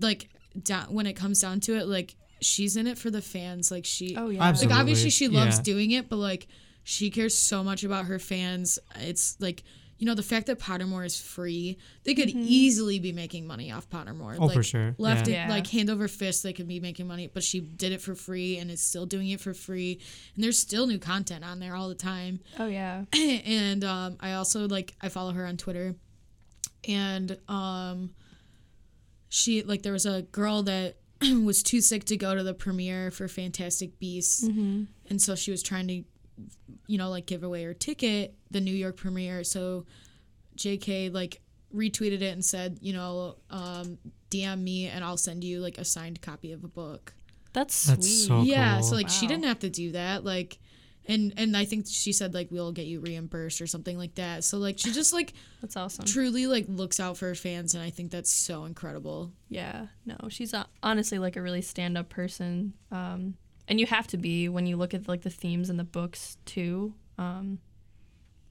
like 0.00 0.28
down, 0.62 0.86
when 0.86 1.06
it 1.06 1.14
comes 1.14 1.40
down 1.40 1.60
to 1.60 1.76
it, 1.76 1.86
like 1.86 2.16
she's 2.40 2.76
in 2.76 2.86
it 2.86 2.98
for 2.98 3.10
the 3.10 3.22
fans. 3.22 3.70
Like 3.70 3.84
she 3.84 4.16
Oh 4.16 4.28
yeah. 4.28 4.42
Absolutely. 4.42 4.74
like 4.74 4.80
obviously 4.80 5.10
she 5.10 5.28
loves 5.28 5.56
yeah. 5.56 5.62
doing 5.62 5.90
it, 5.92 6.08
but 6.08 6.16
like 6.16 6.46
she 6.82 7.10
cares 7.10 7.36
so 7.36 7.64
much 7.64 7.84
about 7.84 8.06
her 8.06 8.18
fans. 8.18 8.78
It's 8.96 9.40
like 9.40 9.62
you 9.96 10.06
know 10.06 10.14
the 10.14 10.24
fact 10.24 10.48
that 10.48 10.58
Pottermore 10.58 11.06
is 11.06 11.18
free, 11.18 11.78
they 12.02 12.14
could 12.14 12.28
easily 12.28 12.98
be 12.98 13.12
making 13.12 13.46
money 13.46 13.70
off 13.70 13.88
Pottermore. 13.88 14.36
Oh, 14.38 14.46
like, 14.46 14.54
for 14.54 14.62
sure. 14.62 14.94
Left 14.98 15.28
Yeah. 15.28 15.34
it 15.34 15.36
Yeah. 15.46 15.54
like 15.54 15.66
hand 15.68 15.88
over 15.88 16.08
fist, 16.08 16.42
they 16.42 16.52
could 16.52 16.66
be 16.68 16.80
making 16.80 17.06
money, 17.06 17.30
but 17.32 17.42
she 17.44 17.60
did 17.60 17.92
it 17.92 18.00
for 18.00 18.14
free 18.14 18.58
and 18.58 18.70
is 18.70 18.82
still 18.82 19.06
doing 19.06 19.28
it 19.30 19.40
for 19.40 19.54
free. 19.54 20.00
And 20.34 20.42
there's 20.42 20.58
still 20.58 20.86
new 20.88 20.98
content 20.98 21.44
on 21.44 21.60
there 21.60 21.76
all 21.76 21.88
the 21.88 21.94
time. 21.94 22.40
Oh 22.58 22.66
yeah. 22.66 23.04
and 23.14 23.84
um, 23.84 24.16
I 24.20 24.32
also 24.32 24.66
like 24.68 24.94
I 25.00 25.08
follow 25.08 25.32
her 25.32 25.46
on 25.46 25.56
Twitter, 25.56 25.94
and 26.86 27.38
um, 27.48 28.10
she 29.34 29.62
like 29.64 29.82
there 29.82 29.92
was 29.92 30.06
a 30.06 30.22
girl 30.22 30.62
that 30.62 30.94
was 31.42 31.62
too 31.64 31.80
sick 31.80 32.04
to 32.04 32.16
go 32.16 32.34
to 32.36 32.42
the 32.44 32.54
premiere 32.54 33.10
for 33.10 33.26
Fantastic 33.26 33.98
Beasts, 33.98 34.44
Mm-hmm. 34.44 34.84
and 35.10 35.20
so 35.20 35.34
she 35.34 35.50
was 35.50 35.60
trying 35.62 35.88
to, 35.88 36.04
you 36.86 36.98
know, 36.98 37.10
like 37.10 37.26
give 37.26 37.42
away 37.42 37.64
her 37.64 37.74
ticket 37.74 38.34
the 38.52 38.60
New 38.60 38.72
York 38.74 38.96
premiere. 38.96 39.42
So, 39.42 39.86
J.K. 40.54 41.10
like 41.10 41.40
retweeted 41.74 42.22
it 42.22 42.32
and 42.32 42.44
said, 42.44 42.78
you 42.80 42.92
know, 42.92 43.36
um, 43.50 43.98
DM 44.30 44.60
me 44.62 44.86
and 44.86 45.02
I'll 45.02 45.16
send 45.16 45.42
you 45.42 45.58
like 45.60 45.78
a 45.78 45.84
signed 45.84 46.22
copy 46.22 46.52
of 46.52 46.62
a 46.62 46.68
book 46.68 47.12
That's 47.52 47.74
sweet. 47.74 47.94
That's 47.96 48.26
so- 48.26 48.42
yeah 48.42 48.74
cool. 48.74 48.82
so 48.84 48.94
like 48.94 49.08
she 49.08 49.26
didn't 49.26 49.44
have 49.46 49.58
to 49.60 49.70
do 49.70 49.92
that 49.92 50.24
like 50.24 50.58
and 51.06 51.32
and 51.36 51.56
i 51.56 51.64
think 51.64 51.86
she 51.88 52.12
said 52.12 52.32
like 52.34 52.50
we'll 52.50 52.72
get 52.72 52.86
you 52.86 53.00
reimbursed 53.00 53.60
or 53.60 53.66
something 53.66 53.98
like 53.98 54.14
that 54.14 54.42
so 54.44 54.58
like 54.58 54.78
she 54.78 54.90
just 54.90 55.12
like 55.12 55.32
That's 55.60 55.76
awesome. 55.76 56.04
truly 56.04 56.46
like 56.46 56.66
looks 56.68 56.98
out 57.00 57.16
for 57.16 57.26
her 57.28 57.34
fans 57.34 57.74
and 57.74 57.82
i 57.82 57.90
think 57.90 58.10
that's 58.10 58.32
so 58.32 58.64
incredible 58.64 59.32
Yeah, 59.48 59.86
no, 60.06 60.16
she's 60.28 60.52
uh, 60.54 60.64
honestly 60.82 61.18
like 61.18 61.36
a 61.36 61.42
really 61.42 61.62
stand 61.62 61.96
up 61.96 62.08
person. 62.08 62.72
Um, 62.90 63.34
and 63.68 63.78
you 63.80 63.86
have 63.86 64.06
to 64.08 64.16
be 64.18 64.48
when 64.48 64.66
you 64.66 64.76
look 64.76 64.92
at 64.94 65.08
like 65.08 65.22
the 65.22 65.30
themes 65.30 65.70
in 65.70 65.76
the 65.78 65.84
books 65.84 66.36
too. 66.44 66.94
Um, 67.18 67.58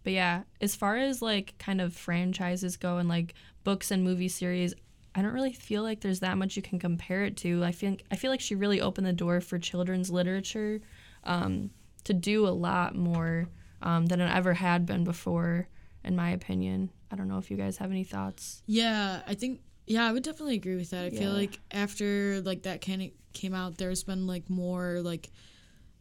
but 0.04 0.14
yeah, 0.14 0.44
as 0.60 0.76
far 0.76 0.98
as 0.98 1.22
like 1.22 1.54
kind 1.60 1.82
of 1.82 1.94
franchises 1.94 2.78
go 2.78 2.98
and 2.98 3.08
like 3.10 3.36
books 3.64 3.92
and 3.92 4.04
movie 4.04 4.28
series, 4.30 4.74
I 5.14 5.22
don't 5.22 5.34
really 5.34 5.54
feel 5.54 5.84
like 5.84 6.02
there's 6.02 6.22
that 6.22 6.38
much 6.38 6.56
you 6.56 6.62
can 6.64 6.80
compare 6.80 7.24
it 7.26 7.38
to. 7.38 7.64
I 7.64 7.72
think 7.72 8.04
I 8.12 8.16
feel 8.16 8.32
like 8.32 8.42
she 8.42 8.56
really 8.56 8.82
opened 8.82 9.06
the 9.06 9.14
door 9.14 9.40
for 9.42 9.60
children's 9.60 10.10
literature 10.10 10.82
um, 11.26 11.70
to 12.06 12.14
do 12.14 12.48
a 12.48 12.50
lot 12.50 12.96
more 12.96 13.48
um, 13.82 14.06
than 14.08 14.22
it 14.22 14.34
ever 14.34 14.54
had 14.54 14.86
been 14.86 15.04
before, 15.04 15.68
in 16.04 16.16
my 16.16 16.32
opinion. 16.32 16.90
I 17.12 17.16
don't 17.16 17.28
know 17.28 17.38
if 17.38 17.52
you 17.52 17.58
guys 17.58 17.78
have 17.78 17.92
any 17.92 18.04
thoughts. 18.04 18.64
Yeah, 18.66 19.22
I 19.28 19.34
think 19.36 19.62
yeah, 19.86 20.08
I 20.08 20.12
would 20.14 20.24
definitely 20.24 20.56
agree 20.56 20.76
with 20.76 20.90
that. 20.92 21.06
I 21.06 21.10
feel 21.10 21.32
like 21.32 21.60
after 21.72 22.42
like 22.42 22.64
that 22.64 22.82
kind 22.82 23.02
of 23.02 23.10
came 23.34 23.54
out, 23.54 23.78
there's 23.78 24.04
been 24.04 24.26
like 24.28 24.50
more 24.50 25.00
like 25.02 25.30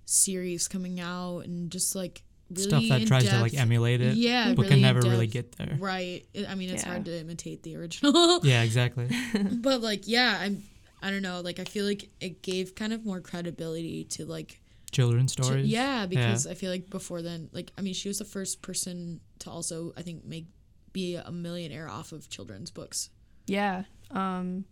series 0.05 0.69
coming 0.69 1.01
out 1.01 1.41
and 1.41 1.71
just 1.71 1.95
like 1.95 2.23
really 2.51 2.69
Stuff 2.69 2.85
that 2.89 3.07
tries 3.07 3.29
to 3.29 3.41
like 3.41 3.55
emulate 3.55 4.01
it, 4.01 4.15
Yeah, 4.15 4.49
but 4.55 4.63
really 4.63 4.69
can 4.69 4.81
never 4.83 5.01
really 5.01 5.27
get 5.27 5.53
there. 5.53 5.77
Right. 5.79 6.27
I 6.49 6.55
mean, 6.55 6.71
it's 6.71 6.83
Yeah. 6.85 6.91
hard 6.91 7.05
to 7.07 7.19
imitate 7.21 7.63
the 7.63 7.77
original. 7.77 8.41
Yeah, 8.45 8.63
exactly. 8.63 9.09
but 9.57 9.81
like, 9.81 10.07
yeah, 10.07 10.39
I'm. 10.41 10.63
I 11.05 11.11
don't 11.11 11.23
know. 11.23 11.41
Like, 11.41 11.59
I 11.59 11.65
feel 11.65 11.85
like 11.85 12.09
it 12.21 12.43
gave 12.43 12.77
kind 12.77 12.93
of 12.93 13.05
more 13.05 13.21
credibility 13.21 14.05
to 14.05 14.25
like. 14.25 14.61
Children's 14.93 15.35
to- 15.37 15.43
stories. 15.45 15.67
yeah, 15.67 16.07
because 16.07 16.47
I 16.47 16.55
feel 16.55 16.71
like 16.71 16.89
before 16.91 17.23
then, 17.23 17.49
like, 17.53 17.73
I 17.77 17.81
mean, 17.81 17.95
she 17.95 18.09
was 18.09 18.19
the 18.19 18.25
first 18.25 18.63
person 18.63 19.21
to 19.41 19.51
also, 19.51 19.93
I 19.97 20.03
think, 20.03 20.25
make 20.25 20.47
be 20.93 21.17
a 21.17 21.33
millionaire 21.33 21.89
off 21.89 22.13
of 22.13 22.29
children's 22.29 22.71
books. 22.71 23.09
Yeah. 23.47 23.85
Um, 24.11 24.67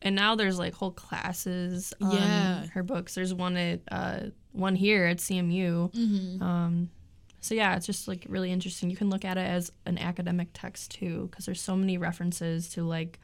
and 0.00 0.14
now 0.14 0.36
there's 0.36 0.56
like 0.58 0.72
whole 0.74 0.92
classes 0.92 1.92
on 2.00 2.12
Yeah. 2.12 2.66
her 2.68 2.84
books. 2.84 3.14
There's 3.16 3.34
one 3.34 3.56
at 3.56 3.80
uh, 3.90 4.20
one 4.52 4.76
here 4.76 5.04
at 5.06 5.16
CMU. 5.18 5.92
Mm-hmm. 5.92 6.42
Um, 6.42 6.90
so 7.40 7.54
yeah, 7.56 7.74
it's 7.76 7.86
just 7.86 8.06
like 8.06 8.24
really 8.28 8.52
interesting. 8.52 8.88
You 8.90 8.96
can 8.96 9.10
look 9.10 9.24
at 9.24 9.36
it 9.36 9.46
as 9.48 9.72
an 9.86 9.98
academic 9.98 10.50
text 10.54 10.92
too, 10.92 11.26
because 11.30 11.46
there's 11.46 11.60
so 11.60 11.74
many 11.76 11.98
references 11.98 12.68
to 12.70 12.84
like 12.84 13.18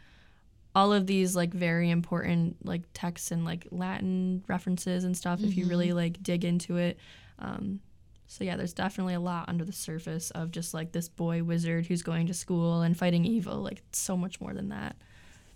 all 0.74 0.92
of 0.92 1.06
these 1.06 1.36
like 1.36 1.52
very 1.54 1.90
important 1.90 2.56
like 2.66 2.82
texts 2.94 3.30
and 3.30 3.44
like 3.44 3.66
Latin 3.70 4.42
references 4.48 5.04
and 5.04 5.16
stuff. 5.16 5.42
If 5.42 5.56
you 5.56 5.66
really 5.66 5.92
like 5.92 6.22
dig 6.22 6.44
into 6.44 6.76
it. 6.76 6.98
Um, 7.38 7.80
so 8.26 8.42
yeah, 8.42 8.56
there's 8.56 8.72
definitely 8.72 9.14
a 9.14 9.20
lot 9.20 9.48
under 9.48 9.64
the 9.64 9.72
surface 9.72 10.30
of 10.32 10.50
just 10.50 10.74
like 10.74 10.90
this 10.92 11.08
boy 11.08 11.44
wizard 11.44 11.86
who's 11.86 12.02
going 12.02 12.26
to 12.26 12.34
school 12.34 12.82
and 12.82 12.96
fighting 12.96 13.24
evil. 13.24 13.56
Like 13.62 13.82
so 13.92 14.16
much 14.16 14.40
more 14.40 14.52
than 14.52 14.70
that. 14.70 14.96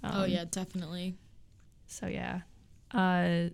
oh 0.04 0.22
Um, 0.24 0.30
yeah, 0.30 0.44
definitely. 0.50 1.16
So 1.86 2.06
yeah. 2.06 2.40
Uh 2.92 3.50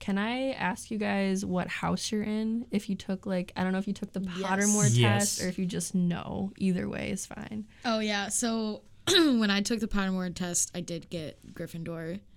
can 0.00 0.18
I 0.18 0.50
ask 0.52 0.90
you 0.90 0.98
guys 0.98 1.44
what 1.46 1.66
house 1.66 2.12
you're 2.12 2.22
in? 2.24 2.66
If 2.70 2.88
you 2.90 2.94
took 2.96 3.26
like 3.26 3.52
I 3.56 3.62
don't 3.62 3.72
know 3.72 3.78
if 3.78 3.86
you 3.86 3.94
took 3.94 4.12
the 4.12 4.20
Yes. 4.20 4.36
Pottermore 4.50 4.88
Yes. 4.92 5.36
test 5.36 5.42
or 5.42 5.48
if 5.48 5.58
you 5.58 5.66
just 5.66 5.94
know. 5.94 6.52
Either 6.58 6.88
way 6.88 7.10
is 7.10 7.26
fine. 7.26 7.66
Oh 7.84 8.00
yeah. 8.00 8.28
So 8.28 8.82
when 9.38 9.50
I 9.50 9.60
took 9.60 9.80
the 9.80 9.88
Pottermore 9.88 10.34
test, 10.34 10.70
I 10.74 10.80
did 10.80 11.10
get 11.10 11.54
Gryffindor. 11.54 12.20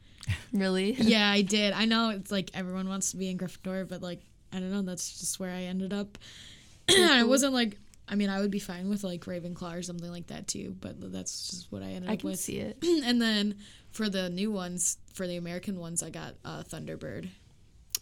Really? 0.52 0.92
yeah, 0.92 1.30
I 1.32 1.42
did. 1.42 1.72
I 1.72 1.86
know 1.86 2.10
it's 2.10 2.32
like 2.32 2.52
everyone 2.54 2.90
wants 2.90 3.12
to 3.12 3.18
be 3.18 3.30
in 3.30 3.38
Gryffindor, 3.38 3.88
but 3.88 4.02
like 4.02 4.20
I 4.52 4.60
don't 4.60 4.72
know. 4.72 4.82
That's 4.82 5.20
just 5.20 5.40
where 5.40 5.52
I 5.52 5.62
ended 5.64 5.94
up. 5.94 6.18
I 6.90 7.24
wasn't 7.24 7.54
like. 7.54 7.78
I 8.10 8.16
mean, 8.16 8.30
I 8.30 8.42
would 8.42 8.52
be 8.52 8.60
fine 8.60 8.90
with 8.90 9.06
like 9.06 9.22
Ravenclaw 9.22 9.78
or 9.78 9.82
something 9.82 10.12
like 10.12 10.28
that 10.28 10.48
too, 10.48 10.76
but 10.82 11.14
that's 11.14 11.50
just 11.50 11.72
what 11.72 11.82
I 11.82 11.88
ended 11.88 12.10
I 12.10 12.14
up 12.16 12.24
with. 12.24 12.34
I 12.34 12.36
can 12.36 12.38
see 12.38 12.58
it. 12.60 12.78
and 13.06 13.22
then 13.22 13.56
for 13.92 14.10
the 14.10 14.30
new 14.30 14.52
ones, 14.52 14.98
for 15.14 15.28
the 15.28 15.38
American 15.38 15.80
ones, 15.80 16.04
I 16.04 16.10
got 16.10 16.36
uh, 16.44 16.64
Thunderbird. 16.64 17.30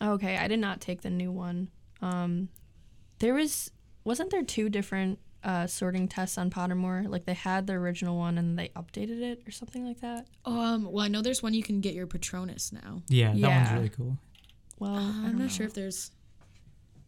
Okay, 0.01 0.38
I 0.38 0.47
did 0.47 0.60
not 0.60 0.82
take 0.82 1.01
the 1.01 1.10
new 1.12 1.32
one. 1.32 1.69
Um 2.01 2.49
there 3.19 3.34
was 3.34 3.71
wasn't 4.04 4.30
there 4.30 4.43
two 4.43 4.69
different 4.69 5.19
uh, 5.46 5.68
sorting 5.68 6.08
tests 6.10 6.38
on 6.38 6.50
Pottermore? 6.50 7.08
Like 7.08 7.26
they 7.26 7.34
had 7.36 7.68
the 7.68 7.74
original 7.74 8.18
one 8.18 8.38
and 8.38 8.58
they 8.60 8.70
updated 8.70 9.22
it 9.22 9.44
or 9.48 9.52
something 9.52 9.86
like 9.86 10.02
that. 10.02 10.28
Um, 10.44 10.92
well, 10.92 11.06
I 11.06 11.08
know 11.08 11.22
there's 11.22 11.42
one 11.44 11.54
you 11.54 11.64
can 11.64 11.80
get 11.80 11.94
your 11.94 12.08
Patronus 12.08 12.74
now. 12.74 13.02
Yeah, 13.08 13.30
that 13.32 13.38
Yeah. 13.38 13.58
one's 13.64 13.72
really 13.78 13.90
cool. 13.90 14.18
Well, 14.80 14.96
I 14.96 15.00
I'm 15.00 15.24
don't 15.32 15.38
not 15.38 15.52
sure 15.52 15.66
if 15.66 15.74
there's. 15.74 16.12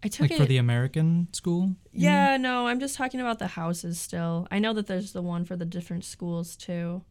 I 0.03 0.07
took 0.09 0.21
Like 0.21 0.31
it. 0.31 0.37
for 0.37 0.45
the 0.45 0.57
American 0.57 1.27
school. 1.33 1.75
Yeah, 1.91 2.37
no, 2.37 2.67
I'm 2.67 2.79
just 2.79 2.95
talking 2.95 3.19
about 3.19 3.39
the 3.39 3.47
houses 3.47 3.99
still. 3.99 4.47
I 4.51 4.59
know 4.59 4.71
that 4.73 4.85
there's 4.85 5.11
the 5.11 5.23
one 5.23 5.43
for 5.43 5.55
the 5.55 5.65
different 5.65 6.05
schools 6.05 6.55
too. 6.55 7.03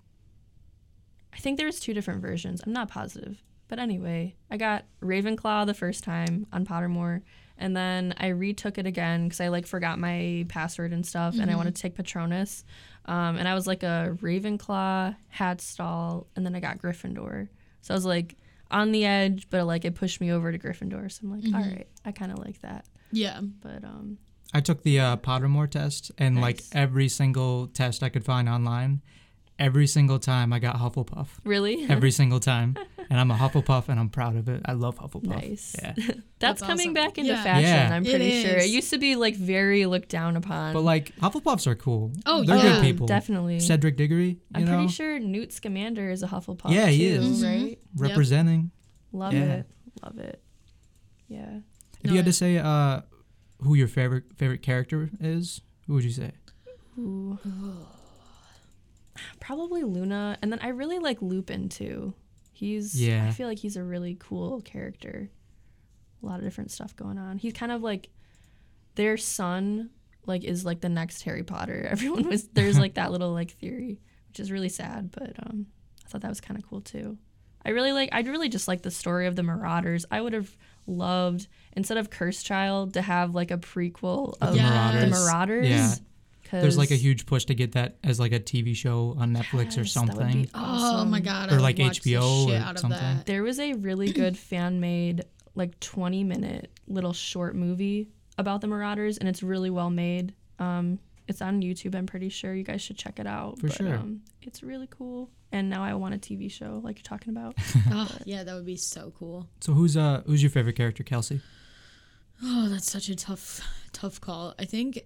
I 1.33 1.39
think 1.39 1.59
there's 1.59 1.81
two 1.81 1.93
different 1.93 2.23
versions. 2.23 2.63
I'm 2.65 2.73
not 2.73 2.89
positive. 2.89 3.43
But 3.69 3.81
anyway, 3.81 4.37
I 4.51 4.57
got 4.57 4.85
Ravenclaw 5.03 5.67
the 5.67 5.75
first 5.75 6.05
time 6.05 6.47
on 6.53 6.65
Pottermore, 6.65 7.23
and 7.59 7.77
then 7.77 8.15
I 8.19 8.29
retook 8.29 8.79
it 8.79 8.87
again 8.87 9.25
because 9.25 9.41
I 9.41 9.49
like 9.49 9.67
forgot 9.67 9.99
my 9.99 10.47
password 10.49 10.93
and 10.93 11.05
stuff, 11.07 11.39
and 11.39 11.51
I 11.51 11.57
wanted 11.57 11.75
to 11.77 11.83
take 11.83 11.95
Patronus. 11.95 12.65
Um, 13.07 13.37
and 13.37 13.47
I 13.47 13.55
was 13.55 13.67
like 13.67 13.83
a 13.83 14.17
Ravenclaw, 14.21 15.17
Hatstall, 15.35 16.27
and 16.35 16.45
then 16.45 16.55
I 16.55 16.61
got 16.61 16.79
Gryffindor. 16.79 17.49
So 17.83 17.95
I 17.95 17.97
was 17.97 18.05
like 18.05 18.37
on 18.71 18.91
the 18.93 19.05
edge, 19.05 19.49
but 19.49 19.65
like 19.65 19.85
it 19.85 19.95
pushed 19.95 20.21
me 20.21 20.33
over 20.33 20.51
to 20.51 20.59
Gryffindor. 20.59 21.11
So 21.11 21.21
I'm 21.23 21.31
like, 21.31 21.55
all 21.55 21.61
right, 21.61 21.87
I 22.05 22.13
kind 22.13 22.33
of 22.33 22.39
like 22.39 22.61
that. 22.63 22.85
Yeah. 23.13 23.41
But 23.41 23.85
um, 23.85 24.19
I 24.53 24.61
took 24.61 24.83
the 24.83 24.99
uh, 25.01 25.17
Pottermore 25.19 25.71
test, 25.71 26.11
and 26.19 26.41
like 26.41 26.63
every 26.73 27.09
single 27.09 27.69
test 27.69 28.03
I 28.03 28.09
could 28.09 28.25
find 28.25 28.49
online, 28.49 29.03
every 29.59 29.87
single 29.87 30.19
time 30.19 30.53
I 30.53 30.59
got 30.59 30.77
Hufflepuff. 30.77 31.29
really, 31.45 31.87
Every 31.89 32.11
single 32.21 32.41
time, 32.41 32.77
and 33.11 33.21
I'm 33.21 33.31
a 33.31 33.35
Hufflepuff, 33.37 33.89
and 33.89 33.99
I'm 34.01 34.09
proud 34.09 34.37
of 34.37 34.49
it. 34.49 34.63
I 34.65 34.73
love 34.73 34.99
Hufflepuff. 34.99 35.25
Nice. 35.27 35.75
Yeah, 35.81 35.93
That's, 35.97 36.21
That's 36.39 36.63
coming 36.63 36.81
awesome. 36.89 36.95
back 36.95 37.19
into 37.19 37.33
Yeah. 37.33 37.43
fashion. 37.43 37.65
Yeah. 37.65 37.95
I'm 37.95 38.05
It 38.05 38.11
pretty 38.11 38.43
sure. 38.43 38.57
It 38.57 38.69
used 38.69 38.91
to 38.91 38.99
be 38.99 39.17
like 39.17 39.35
very 39.37 39.87
looked 39.87 40.09
down 40.09 40.37
upon. 40.37 40.73
but 40.75 40.83
like 40.83 41.15
Hufflepuffs 41.17 41.67
are 41.67 41.75
cool. 41.75 42.13
Oh, 42.27 42.45
they're 42.45 42.57
yeah, 42.57 42.63
good 42.75 42.83
people. 42.83 43.07
definitely. 43.07 43.61
Cedric 43.61 43.97
Diggory, 43.97 44.29
you 44.31 44.39
I'm 44.55 44.65
know, 44.65 44.77
pretty 44.77 44.89
sure 44.93 45.19
Newt 45.19 45.53
Scamander 45.53 46.11
is 46.11 46.23
a 46.23 46.27
Hufflepuff. 46.29 46.71
Yeah, 46.71 46.87
he 46.87 47.09
too, 47.09 47.21
is. 47.23 47.43
Mhm. 47.43 47.63
Right? 47.67 47.79
representing. 47.97 48.71
Love 49.13 49.33
Yeah. 49.35 49.55
it. 49.55 49.67
Love 50.03 50.19
it. 50.19 50.43
Yeah. 51.29 51.59
If 52.01 52.05
No, 52.05 52.11
you 52.13 52.17
had 52.19 52.25
I- 52.27 52.29
to 52.29 52.33
say 52.33 52.59
uh, 52.59 53.01
who 53.63 53.75
your 53.75 53.89
favorite 53.89 54.25
favorite 54.37 54.63
character 54.63 55.11
is, 55.21 55.63
who 55.87 55.95
would 55.95 56.05
you 56.05 56.11
say? 56.11 56.33
Ooh. 56.99 57.39
Probably 59.41 59.83
Luna, 59.83 60.37
and 60.43 60.53
then 60.53 60.59
I 60.61 60.69
really 60.69 60.99
like 60.99 61.23
Lupin 61.23 61.69
too. 61.69 62.13
He's 62.57 62.99
Yeah. 63.01 63.27
I 63.27 63.33
feel 63.33 63.47
like 63.49 63.59
he's 63.59 63.77
a 63.77 63.85
really 63.85 64.17
cool 64.19 64.63
character. 64.63 65.31
A 66.23 66.27
lot 66.27 66.39
of 66.39 66.45
different 66.45 66.71
stuff 66.71 66.97
going 66.97 67.19
on. 67.19 67.37
He's 67.37 67.53
kind 67.53 67.71
of 67.71 67.83
like 67.83 68.09
their 68.95 69.19
son 69.19 69.91
like 70.25 70.43
is 70.43 70.65
like 70.65 70.81
the 70.81 70.89
next 70.89 71.23
Harry 71.23 71.43
Potter. 71.43 71.87
Everyone 71.91 72.27
was 72.29 72.49
there's 72.49 72.79
like 72.79 72.95
that 72.95 73.13
little 73.13 73.33
like 73.33 73.51
theory, 73.51 74.01
which 74.29 74.41
is 74.41 74.51
really 74.51 74.71
sad, 74.71 75.11
but 75.13 75.35
um 75.47 75.67
I 76.05 76.09
thought 76.09 76.23
that 76.23 76.29
was 76.31 76.41
kind 76.41 76.59
of 76.59 76.67
cool 76.67 76.81
too. 76.81 77.19
I 77.65 77.71
really 77.71 77.93
like 77.93 78.09
I'd 78.13 78.27
really 78.27 78.49
just 78.49 78.69
like 78.69 78.81
the 78.81 78.91
story 78.91 79.27
of 79.27 79.37
the 79.37 79.43
Marauders. 79.43 80.07
I 80.11 80.21
would 80.23 80.33
have 80.33 80.57
loved 80.87 81.49
instead 81.77 81.99
of 81.99 82.09
Cursed 82.09 82.47
Child 82.47 82.95
to 82.95 83.03
have 83.03 83.35
like 83.35 83.51
a 83.51 83.59
prequel 83.59 84.35
of 84.41 84.53
the 84.53 84.57
Yes. 84.61 84.95
the 85.05 85.07
Marauders. 85.11 85.11
Marauders. 85.69 86.01
Yeah. 86.53 86.61
There's 86.61 86.79
like 86.79 86.91
a 86.91 86.97
huge 86.97 87.27
push 87.27 87.45
to 87.47 87.55
get 87.55 87.73
that 87.73 87.97
as 88.05 88.19
like 88.21 88.33
a 88.33 88.41
TV 88.41 88.75
show 88.75 89.15
on 89.19 89.35
Netflix 89.35 89.77
or 89.77 89.83
Yes, 89.83 89.95
that 89.95 90.07
would 90.07 90.17
something. 90.17 90.43
be 90.43 90.51
Oh 90.55 91.05
my 91.05 91.21
god. 91.21 91.53
Or 91.53 91.61
like 91.61 91.77
HBO 91.77 92.47
or 92.49 92.77
something. 92.79 92.91
that. 92.99 93.27
There 93.27 93.43
was 93.43 93.59
a 93.59 93.73
really 93.75 94.13
good 94.13 94.37
fan 94.51 94.81
made, 94.81 95.25
like 95.55 95.79
20 95.81 96.25
minute 96.25 96.71
little 96.87 97.13
short 97.13 97.55
movie 97.57 98.09
about 98.39 98.61
the 98.61 98.67
Marauders, 98.67 99.19
and 99.19 99.29
it's 99.29 99.43
really 99.43 99.71
well 99.71 99.91
made. 99.91 100.35
Um, 100.59 100.99
it's 101.29 101.43
on 101.43 101.61
YouTube, 101.63 101.95
I'm 101.97 102.07
pretty 102.07 102.29
sure. 102.29 102.55
You 102.55 102.63
guys 102.63 102.81
should 102.83 102.97
check 102.99 103.19
it 103.19 103.27
out. 103.27 103.59
For 103.59 103.69
sure. 103.69 103.95
Um, 103.97 104.21
it's 104.43 104.63
really 104.63 104.87
cool. 104.91 105.31
And 105.53 105.69
now 105.71 105.83
I 105.83 105.95
want 105.95 106.15
a 106.15 106.19
TV 106.19 106.51
show 106.51 106.81
like 106.85 106.99
you're 106.99 107.03
talking 107.05 107.31
about. 107.37 107.57
Oh, 107.91 108.09
yeah, 108.25 108.45
that 108.45 108.55
would 108.55 108.67
be 108.67 108.77
so 108.77 109.13
cool. 109.19 109.49
So 109.61 109.73
who's 109.73 109.97
uh 109.97 110.23
who's 110.27 110.43
your 110.43 110.51
favorite 110.51 110.77
character, 110.77 111.03
Kelsey? 111.03 111.41
Oh, 112.43 112.69
that's 112.69 112.91
such 112.91 113.09
a 113.09 113.17
tough, 113.17 113.61
tough 113.93 114.21
call. 114.21 114.55
I 114.59 114.65
think 114.67 115.01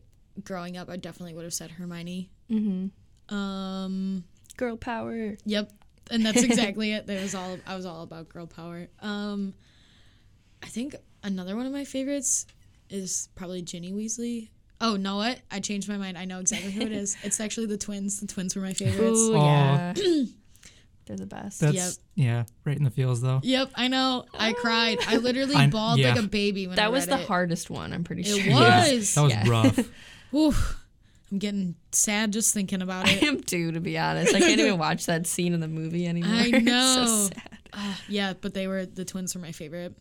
growing 0.45 0.77
up, 0.77 0.89
I 0.91 0.97
definitely 0.97 1.35
would 1.35 1.45
have 1.45 1.55
said 1.55 1.71
Hermione. 1.73 2.31
mm-hmm. 2.51 3.35
Um, 3.35 4.25
Girl 4.57 4.77
power. 4.77 5.37
yep, 5.45 5.71
and 6.11 6.27
that's 6.27 6.43
exactly 6.43 6.93
it. 6.93 7.07
That 7.07 7.23
was 7.23 7.35
all. 7.35 7.57
I 7.67 7.77
was 7.77 7.87
all 7.87 8.03
about 8.03 8.29
girl 8.29 8.47
power. 8.47 8.89
Um, 9.01 9.55
I 10.63 10.67
think 10.67 10.97
another 11.23 11.57
one 11.57 11.65
of 11.67 11.73
my 11.73 11.85
favorites 11.85 12.47
is 12.91 13.29
probably 13.37 13.63
Ginny 13.63 13.93
Weasley. 13.93 14.49
Oh, 14.83 14.97
know 14.97 15.17
what? 15.17 15.41
I 15.51 15.61
changed 15.61 15.89
my 15.89 15.97
mind. 15.97 16.19
I 16.19 16.25
know 16.25 16.41
exactly 16.41 16.73
who 16.73 16.81
it 16.83 16.93
is. 16.93 17.17
It's 17.23 17.39
actually 17.39 17.67
the 17.67 17.79
twins. 17.79 18.19
The 18.21 18.27
twins 18.27 18.57
were 18.57 18.63
my 18.63 18.73
favorites. 18.73 19.19
Ooh, 19.21 19.35
yeah. 19.37 19.93
They're 21.07 21.17
the 21.17 21.27
best. 21.27 21.61
That's 21.61 21.75
Yep. 21.75 21.93
yeah, 22.15 22.45
right 22.65 22.77
in 22.77 22.85
the 22.85 22.91
feels 22.91 23.21
though. 23.21 23.41
Yep, 23.43 23.71
I 23.75 23.89
know. 23.89 24.27
I 24.35 24.53
cried. 24.53 24.99
I 25.07 25.17
literally 25.17 25.55
I- 25.57 25.69
bawled 25.69 25.99
yeah. 26.01 26.15
like 26.15 26.25
a 26.25 26.27
baby 26.29 26.67
when 26.67 26.75
I 26.79 26.83
that 26.83 26.93
was 26.93 27.07
read 27.07 27.19
the 27.19 27.23
it. 27.23 27.27
hardest 27.29 27.71
one, 27.71 27.93
I'm 27.93 28.05
pretty 28.05 28.23
It 28.23 28.27
sure. 28.27 28.39
Yeah, 28.53 28.91
was. 28.93 29.15
that 29.15 29.23
was 29.23 29.33
Yeah. 29.33 29.49
rough. 29.49 29.79
Oof. 30.35 30.77
I'm 31.33 31.39
getting 31.39 31.77
sad 31.93 32.33
just 32.33 32.53
thinking 32.53 32.83
about 32.83 33.09
it. 33.09 33.23
I 33.23 33.27
am 33.27 33.41
too, 33.41 33.71
to 33.73 33.81
be 33.81 33.97
honest. 33.97 34.35
I 34.35 34.41
can't 34.41 34.59
even 34.61 34.79
watch 34.87 35.07
that 35.07 35.27
scene 35.27 35.55
in 35.55 35.61
the 35.61 35.69
movie 35.69 36.07
anymore. 36.07 36.35
I 36.35 36.47
It's 36.53 36.65
know. 36.65 37.05
so 37.07 37.25
sad. 37.35 37.59
Ah, 37.73 38.01
yeah, 38.09 38.33
but 38.41 38.53
they 38.53 38.67
were 38.67 38.85
the 38.85 39.05
twins 39.05 39.35
were 39.35 39.41
my 39.41 39.53
favorite. 39.53 39.95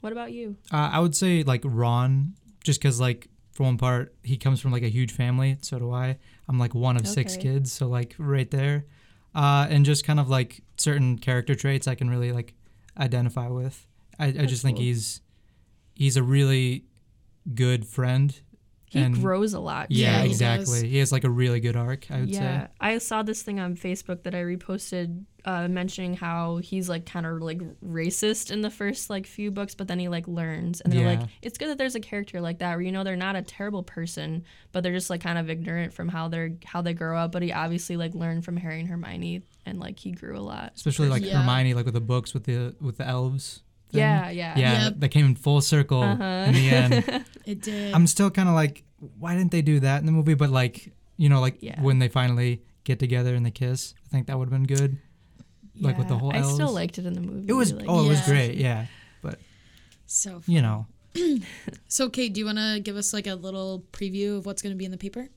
What 0.00 0.12
about 0.12 0.32
you? 0.32 0.56
Uh, 0.72 0.90
I 0.92 1.00
would 1.00 1.14
say 1.14 1.42
like 1.42 1.60
Ron, 1.64 2.34
just 2.64 2.80
because 2.80 2.98
like 3.00 3.28
for 3.52 3.64
one 3.64 3.76
part 3.76 4.14
he 4.22 4.36
comes 4.36 4.60
from 4.60 4.72
like 4.72 4.82
a 4.82 4.88
huge 4.88 5.12
family. 5.12 5.58
So 5.60 5.78
do 5.78 5.92
I. 5.92 6.18
I'm 6.48 6.58
like 6.58 6.74
one 6.74 6.96
of 6.96 7.06
six 7.06 7.36
kids, 7.36 7.72
so 7.72 7.86
like 7.86 8.14
right 8.18 8.50
there, 8.50 8.86
uh, 9.34 9.66
and 9.68 9.84
just 9.84 10.04
kind 10.06 10.18
of 10.20 10.28
like 10.30 10.62
certain 10.78 11.18
character 11.18 11.54
traits 11.54 11.86
I 11.88 11.94
can 11.94 12.08
really 12.08 12.32
like 12.32 12.54
identify 12.98 13.48
with. 13.48 13.86
I, 14.18 14.26
I 14.26 14.30
That's 14.30 14.50
just 14.50 14.62
think 14.62 14.78
he's 14.78 15.20
he's 15.94 16.16
a 16.16 16.22
really 16.22 16.84
good 17.54 17.86
friend. 17.86 18.38
He 18.88 19.00
and 19.00 19.14
grows 19.16 19.52
a 19.52 19.58
lot. 19.60 19.90
Yeah, 19.90 20.18
Yeah, 20.18 20.24
exactly. 20.24 20.80
does. 20.80 20.82
He 20.82 20.98
has 20.98 21.10
like 21.10 21.24
a 21.24 21.30
really 21.30 21.58
good 21.60 21.74
arc. 21.76 22.08
I 22.10 22.20
would 22.20 22.28
yeah, 22.30 22.66
say. 22.66 22.72
I 22.80 22.98
saw 22.98 23.22
this 23.24 23.42
thing 23.42 23.58
on 23.58 23.74
Facebook 23.76 24.22
that 24.22 24.32
I 24.34 24.38
reposted, 24.44 25.24
uh, 25.44 25.66
mentioning 25.66 26.14
how 26.14 26.58
he's 26.58 26.88
like 26.88 27.04
kind 27.04 27.26
of 27.26 27.42
like 27.42 27.60
racist 27.80 28.52
in 28.52 28.60
the 28.60 28.70
first 28.70 29.10
like 29.10 29.26
few 29.26 29.50
books, 29.50 29.74
but 29.74 29.88
then 29.88 29.98
he 29.98 30.08
like 30.08 30.28
learns, 30.28 30.80
and 30.82 30.92
they're 30.92 31.00
Yeah. 31.02 31.18
like, 31.20 31.28
it's 31.42 31.58
good 31.58 31.68
that 31.70 31.78
there's 31.78 31.96
a 31.96 32.00
character 32.00 32.40
like 32.40 32.60
that 32.60 32.72
where 32.76 32.80
you 32.82 32.92
know 32.92 33.02
they're 33.02 33.16
not 33.16 33.34
a 33.34 33.42
terrible 33.42 33.82
person, 33.82 34.44
but 34.70 34.84
they're 34.84 34.92
just 34.92 35.10
like 35.10 35.20
kind 35.20 35.36
of 35.38 35.50
ignorant 35.50 35.92
from 35.92 36.08
how 36.08 36.28
they're 36.28 36.52
how 36.64 36.80
they 36.80 36.94
grow 36.94 37.18
up. 37.18 37.32
But 37.32 37.42
he 37.42 37.52
obviously 37.52 37.96
like 37.96 38.14
learned 38.14 38.44
from 38.44 38.56
Harry 38.56 38.78
and 38.78 38.88
Hermione, 38.88 39.42
and 39.66 39.80
like 39.80 39.98
he 39.98 40.12
grew 40.12 40.38
a 40.38 40.40
lot. 40.40 40.72
Especially 40.76 41.08
like 41.08 41.24
Yeah. 41.24 41.40
Hermione, 41.42 41.74
like 41.74 41.86
with 41.86 41.94
the 41.94 42.00
books 42.00 42.32
with 42.34 42.44
the 42.44 42.76
with 42.80 42.98
the 42.98 43.06
elves. 43.06 43.62
Thing. 43.90 44.00
Yeah, 44.00 44.30
yeah, 44.30 44.58
Yeah, 44.58 44.84
Yep. 44.84 44.94
that 45.00 45.08
came 45.10 45.26
in 45.26 45.34
full 45.36 45.60
circle 45.60 46.02
Uh-huh. 46.02 46.24
in 46.48 46.54
the 46.54 46.68
end. 46.70 47.24
It 47.46 47.62
did. 47.62 47.94
I'm 47.94 48.06
still 48.08 48.30
kind 48.30 48.48
of 48.48 48.54
like, 48.56 48.82
why 49.18 49.36
didn't 49.36 49.52
they 49.52 49.62
do 49.62 49.78
that 49.80 50.00
in 50.00 50.06
the 50.06 50.12
movie? 50.12 50.34
But 50.34 50.50
like, 50.50 50.92
you 51.16 51.28
know, 51.28 51.40
like 51.40 51.58
Yeah. 51.60 51.80
when 51.80 51.98
they 52.00 52.08
finally 52.08 52.62
get 52.84 52.98
together 52.98 53.34
and 53.36 53.46
they 53.46 53.52
kiss, 53.52 53.94
I 54.04 54.08
think 54.10 54.26
that 54.26 54.36
would 54.38 54.46
have 54.50 54.52
been 54.52 54.66
good. 54.66 54.98
Like 55.80 55.96
with 55.98 56.08
the 56.08 56.14
Yeah, 56.14 56.20
whole 56.20 56.32
I 56.34 56.42
still 56.42 56.72
liked 56.72 56.98
it 56.98 57.06
in 57.06 57.12
the 57.14 57.20
movie. 57.20 57.46
It 57.48 57.52
was, 57.52 57.72
like- 57.72 57.84
oh, 57.88 58.04
it 58.04 58.08
was 58.08 58.20
great, 58.22 58.56
yeah. 58.56 58.86
But 59.22 59.38
so 60.06 60.42
You 60.46 60.60
know, 60.62 60.86
So, 61.88 62.08
Kate, 62.10 62.32
do 62.32 62.40
you 62.40 62.46
want 62.46 62.58
to 62.58 62.80
give 62.82 62.96
us 62.96 63.12
like 63.12 63.26
a 63.26 63.34
little 63.34 63.84
preview 63.92 64.36
of 64.38 64.46
what's 64.46 64.60
going 64.62 64.74
to 64.74 64.78
be 64.78 64.84
in 64.84 64.90
the 64.90 64.98
paper? 64.98 65.28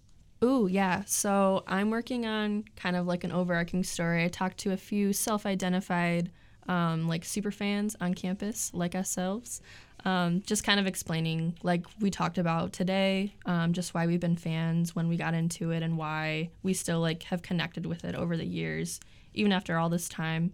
Ooh, 0.44 0.68
yeah. 0.72 1.04
So 1.06 1.64
I'm 1.68 1.90
working 1.90 2.26
on 2.26 2.64
kind 2.76 2.96
of 2.96 3.06
like 3.06 3.24
an 3.24 3.32
overarching 3.32 3.84
story. 3.84 4.24
I 4.24 4.30
talked 4.30 4.58
to 4.60 4.72
a 4.72 4.78
few 4.78 5.12
self-identified 5.14 6.32
um, 6.70 7.08
like 7.08 7.26
super 7.26 7.52
fans 7.52 7.98
on 8.00 8.14
campus, 8.14 8.72
like 8.74 8.96
ourselves, 8.96 9.62
um, 10.06 10.42
just 10.46 10.64
kind 10.64 10.80
of 10.80 10.88
explaining 10.88 11.58
like 11.64 11.86
we 12.00 12.10
talked 12.10 12.38
about 12.38 12.72
today, 12.72 13.34
um, 13.46 13.74
just 13.74 13.94
why 13.94 14.06
we've 14.08 14.20
been 14.20 14.38
fans 14.38 14.96
when 14.96 15.10
we 15.10 15.18
got 15.18 15.34
into 15.34 15.72
it 15.72 15.84
and 15.84 15.98
why 15.98 16.52
we 16.64 16.74
still 16.74 17.02
like 17.02 17.24
have 17.24 17.42
connected 17.42 17.86
with 17.86 18.06
it 18.06 18.16
over 18.16 18.38
the 18.38 18.46
years, 18.46 19.02
even 19.34 19.52
after 19.52 19.78
all 19.78 19.90
this 19.90 20.08
time. 20.08 20.54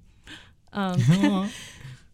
Um, 0.73 1.49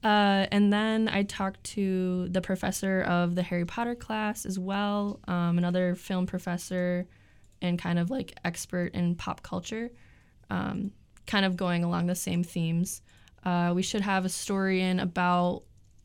Uh, 0.04 0.48
and 0.52 0.74
then 0.74 1.08
I 1.08 1.22
talked 1.22 1.64
to 1.64 2.28
the 2.30 2.42
professor 2.42 3.02
of 3.04 3.36
the 3.36 3.44
Harry 3.44 3.66
Potter 3.66 3.94
class 3.94 4.48
as 4.48 4.58
well, 4.58 5.20
um, 5.28 5.60
another 5.60 5.94
film 5.94 6.26
professor 6.26 7.08
and 7.62 7.78
kind 7.78 8.00
of 8.00 8.10
like 8.10 8.34
expert 8.44 8.96
in 8.96 9.14
pop 9.14 9.44
culture, 9.44 9.92
um, 10.50 10.92
kind 11.28 11.46
of 11.46 11.56
going 11.56 11.84
along 11.84 12.08
the 12.08 12.16
same 12.16 12.44
themes. 12.44 13.04
Uh, 13.44 13.72
we 13.76 13.82
should 13.82 14.02
have 14.02 14.26
a 14.26 14.30
story 14.30 14.82
in 14.82 15.00
about 15.00 15.64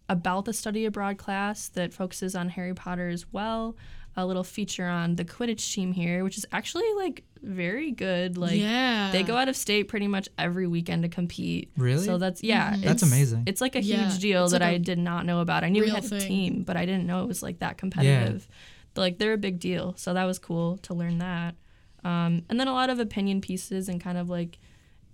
about 0.08 0.44
the 0.44 0.52
study 0.52 0.84
abroad 0.86 1.18
class 1.18 1.68
that 1.70 1.92
focuses 1.92 2.36
on 2.36 2.48
Harry 2.50 2.74
Potter 2.74 3.08
as 3.08 3.26
well. 3.32 3.76
A 4.18 4.24
little 4.24 4.44
feature 4.44 4.86
on 4.86 5.16
the 5.16 5.24
Quidditch 5.26 5.74
team 5.74 5.92
here, 5.92 6.24
which 6.24 6.38
is 6.38 6.46
actually 6.50 6.90
like 6.94 7.22
very 7.42 7.90
good. 7.92 8.38
Like 8.38 8.58
yeah, 8.58 9.10
they 9.12 9.22
go 9.22 9.36
out 9.36 9.48
of 9.50 9.56
state 9.56 9.88
pretty 9.88 10.08
much 10.08 10.26
every 10.38 10.66
weekend 10.66 11.02
to 11.02 11.10
compete. 11.10 11.70
Really? 11.76 12.04
So 12.06 12.16
that's 12.16 12.42
yeah. 12.42 12.76
That's 12.78 13.02
amazing. 13.02 13.42
It's 13.46 13.60
like 13.60 13.74
a 13.76 13.82
Yeah, 13.82 14.08
huge 14.08 14.20
deal 14.20 14.44
it's 14.44 14.52
that 14.52 14.62
like 14.62 14.68
I 14.68 14.72
a 14.72 14.78
did 14.78 14.98
not 14.98 15.26
know 15.26 15.40
about. 15.40 15.64
I 15.64 15.68
knew 15.68 15.82
we 15.82 15.88
real 15.88 15.96
had 15.96 16.10
a 16.10 16.20
team, 16.20 16.62
but 16.62 16.78
I 16.78 16.86
didn't 16.86 17.06
know 17.06 17.22
it 17.24 17.26
was 17.26 17.42
like 17.42 17.58
that 17.58 17.76
competitive. 17.76 18.48
But, 18.94 19.00
like 19.02 19.18
they're 19.18 19.34
a 19.34 19.38
big 19.38 19.60
deal, 19.60 19.92
so 19.98 20.14
that 20.14 20.24
was 20.24 20.38
cool 20.38 20.78
to 20.78 20.94
learn 20.94 21.18
that. 21.18 21.54
Um, 22.02 22.44
and 22.48 22.58
then 22.58 22.68
a 22.68 22.72
lot 22.72 22.88
of 22.88 22.98
opinion 22.98 23.42
pieces 23.42 23.90
and 23.90 24.00
kind 24.00 24.16
of 24.16 24.30
like 24.30 24.58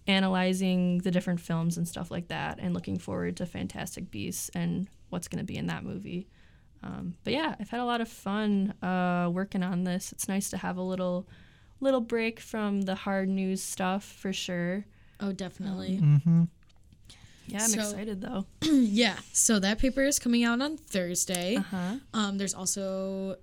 analyzing 0.06 0.98
the 0.98 1.10
different 1.10 1.40
films 1.40 1.76
and 1.76 1.86
stuff 1.86 2.10
like 2.10 2.28
that, 2.28 2.58
and 2.60 2.74
looking 2.74 2.98
forward 2.98 3.36
to 3.38 3.46
Fantastic 3.46 4.10
Beasts 4.10 4.50
and 4.54 4.88
what's 5.10 5.28
going 5.28 5.38
to 5.38 5.44
be 5.44 5.56
in 5.56 5.66
that 5.66 5.84
movie. 5.84 6.28
Um, 6.82 7.14
but 7.24 7.32
yeah, 7.32 7.54
I've 7.60 7.70
had 7.70 7.80
a 7.80 7.84
lot 7.84 8.00
of 8.00 8.08
fun 8.08 8.74
uh, 8.82 9.30
working 9.32 9.62
on 9.62 9.84
this. 9.84 10.10
It's 10.12 10.26
nice 10.28 10.50
to 10.50 10.56
have 10.56 10.76
a 10.76 10.82
little 10.82 11.28
little 11.80 12.00
break 12.00 12.38
from 12.40 12.82
the 12.82 12.94
hard 12.94 13.28
news 13.28 13.62
stuff 13.62 14.04
for 14.04 14.32
sure. 14.32 14.84
oh, 15.20 15.32
definitely. 15.32 15.98
mm-hmm. 16.02 16.44
Yeah, 17.48 17.62
I'm 17.64 17.68
So- 17.70 17.80
excited 17.80 18.20
though. 18.20 18.46
yeah. 18.62 19.16
So 19.32 19.58
that 19.58 19.78
paper 19.78 20.02
is 20.02 20.18
coming 20.18 20.44
out 20.44 20.60
on 20.60 20.76
Thursday. 20.76 21.56
Uh 21.56 21.62
huh. 21.62 21.94
Um, 22.14 22.38
there's 22.38 22.54
also 22.54 23.36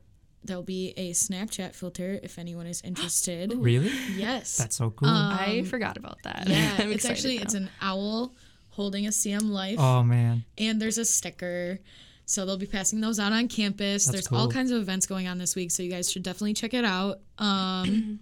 there'll 0.43 0.63
be 0.63 0.93
a 0.97 1.11
Snapchat 1.11 1.75
filter 1.75 2.19
if 2.23 2.39
anyone 2.39 2.67
is 2.67 2.81
interested. 2.81 3.53
Really? 3.59 3.91
yes. 4.15 4.57
That's 4.57 4.77
so 4.77 4.89
cool. 4.91 5.09
Um, 5.09 5.37
I 5.37 5.63
forgot 5.63 5.97
about 5.97 6.17
that. 6.23 6.47
yeah. 6.47 6.75
I'm 6.79 6.91
it's 6.91 7.05
actually 7.05 7.37
now. 7.37 7.43
it's 7.43 7.53
an 7.53 7.69
owl 7.81 8.33
holding 8.69 9.05
a 9.07 9.09
CM 9.09 9.49
life, 9.49 9.77
oh 9.79 10.03
man, 10.03 10.45
and 10.57 10.81
there's 10.81 10.97
a 10.97 11.05
sticker. 11.05 11.79
So 12.25 12.45
they'll 12.45 12.57
be 12.57 12.67
passing 12.67 13.01
those 13.01 13.19
out 13.19 13.33
on 13.33 13.47
campus. 13.47 14.05
That's 14.05 14.11
There's 14.11 14.27
all 14.27 14.49
kinds 14.49 14.69
of 14.69 14.79
events 14.79 15.07
going 15.07 15.27
on 15.27 15.39
this 15.39 15.55
week, 15.55 15.71
so 15.71 15.81
you 15.81 15.89
guys 15.89 16.11
should 16.11 16.21
definitely 16.21 16.53
check 16.53 16.75
it 16.75 16.85
out. 16.85 17.21
Um, 17.39 18.19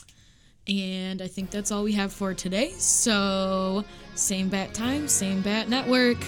and 0.68 1.22
I 1.22 1.28
think 1.28 1.50
that's 1.50 1.72
all 1.72 1.82
we 1.82 1.92
have 1.92 2.12
for 2.12 2.34
today. 2.34 2.72
So 2.72 3.84
same 4.14 4.50
bat 4.50 4.74
time, 4.74 5.08
same 5.08 5.40
bat 5.40 5.70
network. 5.70 6.18